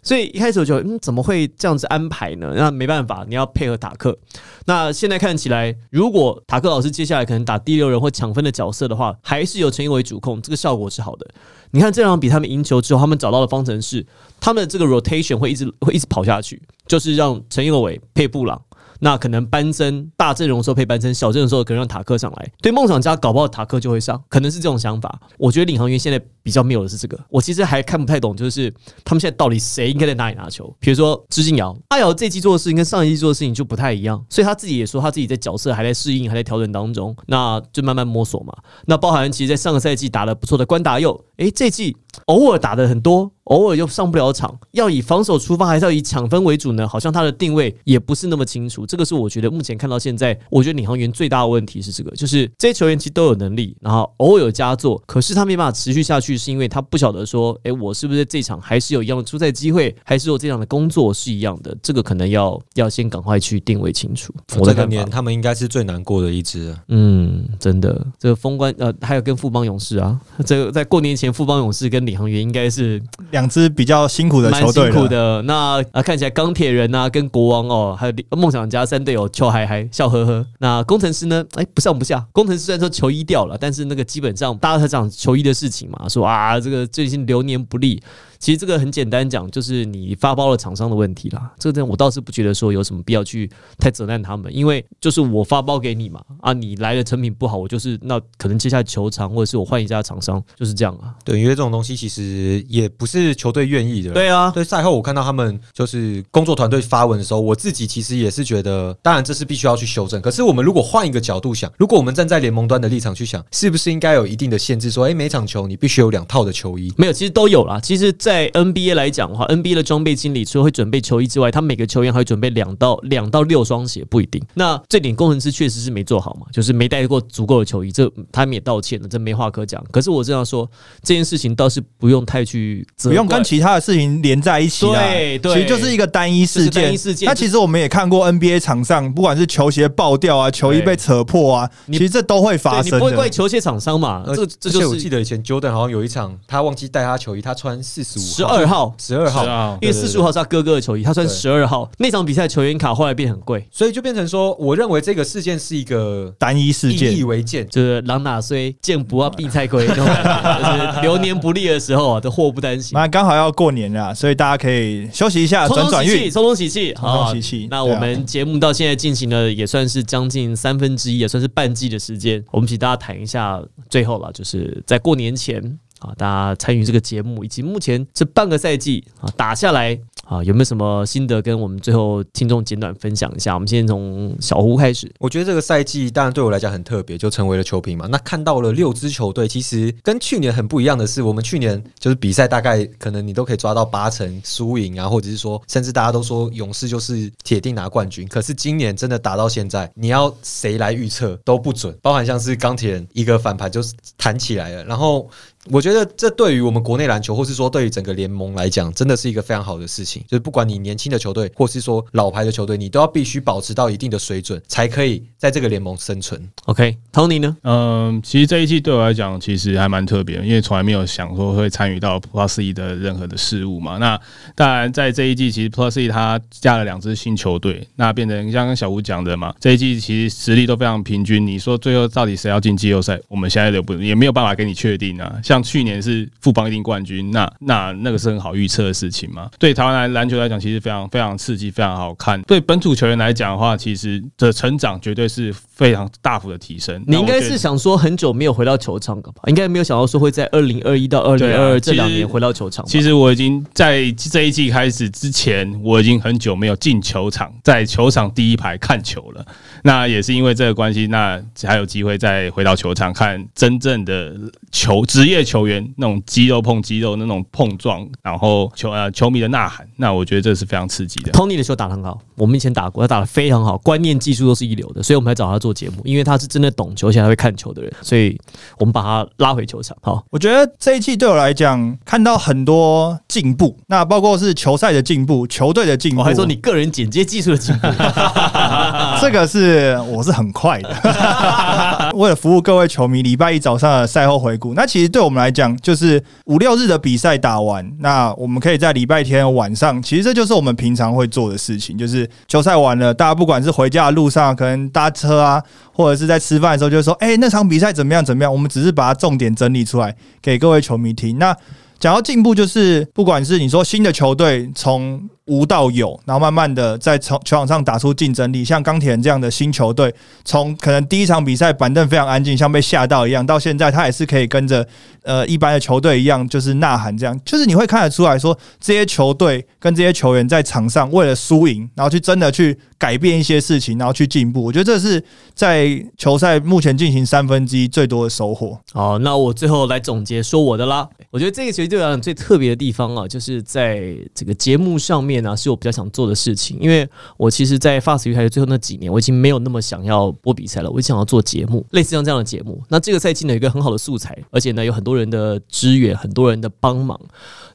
[0.02, 2.54] 所以一开始我就嗯，怎么会这样子安排呢？
[2.56, 4.18] 那没办法，你要配合塔克。
[4.66, 11.28] 那现在看起来，如果塔克老师接下来可能打第六人或抢分的角色的话，还是由陈一伟主控，这个效果是好的。
[11.72, 14.06] 你看这场比他们赢球之后，他们找到了方程式，
[14.40, 18.62] 他们的这个 rotation 会一直会一直跑下去，就是让陈一伟配布朗。
[19.00, 22.52] 那可能班森大阵容的时候配班森，小阵容的时候可能让塔克上来。
[22.62, 25.20] 对梦想家搞不好塔克就会上，可能是这种想法。
[25.38, 28.74] 我觉得领航员现在比较没有的是这个，我其实还看不太懂，就是
[29.04, 30.74] 他们现在到底谁应该在哪里拿球？
[30.80, 38.54] 比如说支进尧，阿尧这季做的事情跟上一季做的事情就不太一样，所以他自己也说他自己在角色还在适应，还在调整当中，那就慢慢摸索嘛。
[38.86, 41.96] 那包含其实，在上个赛季打得不错的关达佑，诶，这季
[42.26, 46.88] 偶尔打的很多，偶尔又上不了场，要以防守出发，还是要以抢分为主呢？
[46.88, 48.86] 好像他的定位也不是那么清楚。
[48.86, 61.76] 这个是我觉得目前看到现在，我觉得领航员最大的问题是这个，就是这些球员其实都有能力，然后偶尔有佳作，可是他没办法持续下去，是因为他不晓得说，诶，我是不是这场还是有一样的出赛机会，还是我这样的工作是一样的？
[61.82, 64.34] 这个可能要要先赶快去定位清楚。
[64.58, 65.08] 我这个年。
[65.10, 66.84] 他们应该是最难过的一支了。
[66.90, 73.02] 嗯，真的，这个封关呃，还有跟富邦勇士啊，这个在过年前，富邦勇士跟领航员应该是
[73.38, 74.92] 两支比较辛苦的蛮球队。
[74.92, 75.42] 辛苦的。
[75.44, 80.46] 那啊，看起来钢铁人啊，跟国王哦，还有梦想家三队友邱嗨嗨笑呵呵。
[80.58, 81.46] 那工程师呢？
[81.54, 82.26] 哎，不上不下。
[82.32, 88.02] 工程师虽然说球衣掉了，但是那个基本上大家在讲球衣的事情嘛，说啊，这个最近流年不利。
[88.40, 91.52] 其实这个很简单讲，就是你发包了厂商的问题啦。
[91.60, 101.14] 这个我倒是不觉得说有什么必要去太责难他们，因为就是我发包给你嘛，啊，你来的成品不好，我就是那可能接下来球场或者是我换一家厂商，就是这样啊。
[101.24, 104.12] 对，因为这种东西其实也不是球队愿意的。
[104.12, 110.22] 对啊，对，赛后我看到他们就是工作团队发文的时候，我自己其实也是觉得，当然这是必须要去修正。
[110.22, 116.94] 可是我们如果换一个角度想，如果我们站在联盟端的立场去想，是不是应该有一定的限制，说，诶，每场球你必须有两套的球衣？
[116.98, 117.80] 没有，其实都有啦。
[117.80, 124.44] 其实在 NBA 来讲的话，NBA 的装备经理除了会准备球衣之外，他每个球员还会准备两到两到六双鞋，不一定。
[124.54, 129.82] 那这点工程师确实是没做好嘛，就是没带过足够的球衣，这他们也道歉了，这没话可讲。
[129.92, 130.70] 可是我这样说，
[131.02, 136.94] 这件事情倒是不用太去责怪不用跟其他的事情连在一起啦，对对其实就是一个单一事就是单件。
[136.94, 143.30] 一事件那其实我们也看过 NBA 场上，不管是球鞋爆掉啊，球衣被扯破啊，其实这都会发生你不会怪的。
[143.30, 144.24] 球鞋厂商嘛？
[144.28, 148.94] 呃这这就是我记得以前 Jordan 好像有一场，他忘记带他球衣，他穿四十五十二号。
[148.98, 151.90] 十二号因为四十五号是他哥哥的球衣，他算十二号。
[151.98, 157.68] 那场比赛球员卡后来变很贵，所以就变成说，我认为这个事件是一个单一事件以件，为鉴。
[157.70, 159.88] 就是狼哪虽见不啊必菜亏
[161.02, 162.92] 流年不利的时候啊，这祸不单行。
[162.94, 166.32] 那刚好要过年了，所以大家可以休息一下，冲转转运冲喜气，。
[166.32, 172.44] 冲冲喜气，冲好喜气那我们节目到现在进行了也算是将近三分之一，也算是半季的时间。
[172.52, 183.54] 我们请大家谈一下最后了，就是在过年前啊，大家参与这个节目，以及目前这半个赛季啊打下来啊，有没有什么心得跟我们最后听众简短分享一下？
[183.54, 185.12] 我们先从小胡开始。
[185.20, 188.08] 我觉得这个赛季当然对我来讲很特别，就成为了球评嘛。
[188.08, 198.28] 那看到了六支球队，其实跟去年很不一样的是，我们去年就是比赛大概可能你都可以抓到八成输赢啊，或者是说甚至大家都说勇士就是铁定拿冠军。
[198.28, 203.82] 可是今年真的打到现在，你要谁来预测都不准，包含像是钢铁人一个反盘就
[204.18, 205.28] 弹起来了，然后。
[205.72, 210.24] 我觉得这对于我们国内篮球，或是说对于整个联盟来讲，真的是一个非常好的事情。
[210.28, 216.42] 就是不管你年轻的球队，或是说老牌的球队，你都要必须保持到一定的水准，才可以在这个联盟生存。
[216.66, 217.56] OK，Tony、呢？
[217.64, 223.98] 嗯，其实这一季对我来讲，其实还蛮特别，因为从来没有想说会参与到 Plus E 的任何的事物嘛。
[223.98, 224.20] 那
[224.56, 231.46] 当然，在这一季，其实 Plus E 它加了两支新球队，那变成像刚小吴讲的嘛，这一季其实实力都非常平均。
[231.46, 235.40] 你说最后到底谁要进季后赛，我们现在都不也没有办法给你确定啊。
[235.44, 239.50] 像去年是富邦一定冠军，那那那个是很好预测的事情嘛。
[239.60, 242.42] 对台湾篮篮球来讲，其实非常非常刺激，非常好看。
[242.44, 247.04] 对本土球员来讲的话，其实的成长绝对是非常大幅的提升。
[247.08, 249.44] 你应该是想说很久没有回到球场了吧？
[249.48, 252.90] 应该没有想到说会在二零二一到二零二二这两年回到球场吧。
[252.90, 259.46] 其实我已经在这一季开始之前，我已经很久没有进球场，在球场第一排看球了。
[259.88, 264.36] 那也是因为这个关系，那才有机会再回到球场看真正的
[264.70, 269.88] 球职业球员那种肌肉碰肌肉那种碰撞，然后球呃球迷的呐喊。
[269.96, 271.32] 那我觉得这是非常刺激的。
[271.32, 278.38] Tony 的球打得很好，我们以前打过，他打得非常好，观念技术都是一流的，所以我们才找他做节目，因为他是真的懂球，而且还会看球的人，所以
[278.80, 279.96] 我们把他拉回球场。
[280.02, 286.22] 好，我觉得这一季对我来讲，看到很多进步，那包括是球赛的进步、球队的进步。
[286.22, 287.88] 我还说你个人剪接技术的进步，
[289.22, 294.74] 这个是我是很快的， 为了服务各位球迷，礼拜一早上的赛后回顾。
[294.74, 305.62] 那其实对我们来讲，就是五六日的比赛打完，那我们可以在礼拜天晚上，其实这就是我们平常会做的事情，就是球赛完了，大家不管是回家的路上，可能搭车啊，
[305.94, 308.26] 或者是在吃饭的时候，就说：“哎、那场比赛怎么样？
[308.26, 311.38] 怎么样？”我们只是把它重点整理出来给各位球迷听。
[311.38, 311.56] 那
[312.00, 320.14] 讲到进步，就是不管是你说新的球队从无到有，然后慢慢的在球球场上打出竞争力，像钢铁人这样的新球队，
[320.46, 324.88] 从可能第一场比赛板凳非常安静，像被吓到一样，到现在他也是可以跟着
[325.24, 334.64] 呃一般的球队一样，就是呐喊这样，就是你会看得出来说，这些球队跟这些球员在场上为了输赢，然后去真的去改变一些事情，然后去进步。
[334.64, 335.24] 我觉得这是
[335.54, 335.88] 在
[336.18, 338.78] 球赛目前进行三分之一最多的收获。
[338.92, 341.08] 好，那我最后来总结说我的啦。
[341.30, 344.02] 我觉得这个其实对我来讲最特别的地方啊，就是在
[344.34, 346.78] 这个节目上面呢、是我比较想做的事情。
[346.80, 347.08] 因为
[347.38, 352.82] 我其实，在 Fast 鱼台最后那几年，我已经没有那么想要播比赛了，我想要做节目，类似像这样的节目。
[352.90, 357.20] 那这个赛季呢，有一个很好的素材，而且呢，有很多人的支援，很多人的帮忙。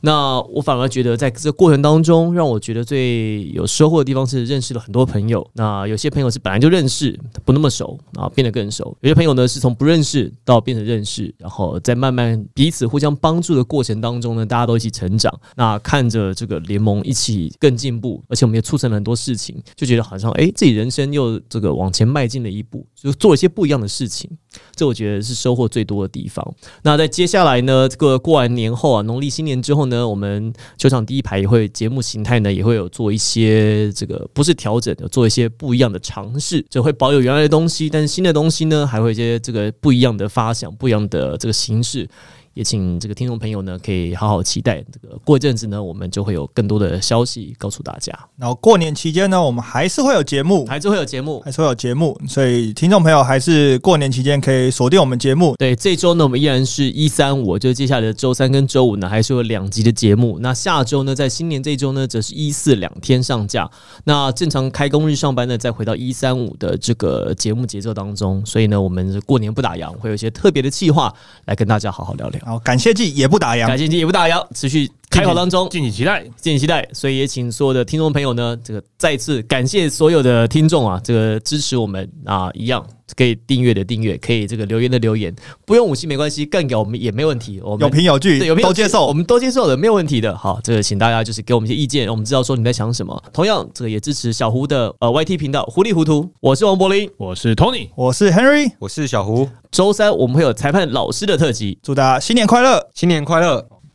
[0.05, 5.49] 那我反而觉得，在这过程当中，让我觉得最有收获的地方是认识了很多朋友。
[5.55, 15.33] 那有些朋友是本来就认识，不那么熟，然后变得更熟；有些朋友呢，是从不认识到变成认识，然后在慢慢彼此互相帮助的过程当中呢，大家都一起成长。
[15.55, 24.29] 那看着这个联盟一起更进步，而且我们也促成了很多事情，就觉得好像哎，自己人生又这个往前迈进了一步，就做一些不一样的事情。
[24.75, 26.47] 这我觉得是收获最多的地方。
[26.83, 42.09] 那在接下来呢，这个过完年后啊，农历新年之后呢，那我们球场第一排也会节目形态呢，也会有做一些这个不是调整，有做一些不一样的尝试，就会保有原来的东西，但是新的东西呢，还会一些这个不一样的发想，不一样的这个形式。
[42.55, 44.85] 也请这个听众朋友呢可以好好期待。
[44.93, 51.41] 这个过一阵子呢，我们就会有更多的消息告诉大家，然后过年期间呢，我们还是会有节目，还是会有节目。
[51.45, 55.55] 还是会有节目，所以听众朋友还是过年期间可以锁定我们节目。
[55.57, 60.39] 对，这周呢，我们依然是一三五，就接下来的周三跟周五呢，还是有两集的节目。
[60.41, 63.71] 那下周呢，在新年这周呢，则是一四两天上架。
[64.05, 68.45] 那正常开工日上班呢，再回到一三五的这个节目节奏当中。
[68.45, 71.13] 所以呢，我们过年不打烊，会有一些特别的计划
[71.47, 72.42] 来跟大家好好聊聊。
[72.43, 73.67] 然后感谢季也不打烊。
[73.67, 75.69] 感，谢季也不打烊，持续开跑当中。
[75.69, 76.23] 敬请期待。
[76.37, 82.85] 敬请期待，所以也请所有的听众朋友呢，这个再次感谢所有的听众啊，这个支持我们啊，一样
[83.15, 85.35] 可以订阅的订阅，可以这个留言的留言，
[85.67, 89.13] 不用五星没关系，干给我们也没问题，我们有凭有据对，有没有都接受我。
[89.13, 90.37] 们都接受的，没有问题的。
[90.37, 93.23] 好，这个请大家就是给我们一些意见，我们知道说你在想什么。
[93.33, 97.11] 同样，这个也支持小胡的呃 YT 频道糊里糊涂，我是王柏林。
[97.19, 102.89] 我是 Tony，我是 Henry，我是小胡，周三我们会有裁判老师的特辑，祝大家新年快乐。
[102.95, 103.82] 新年快乐！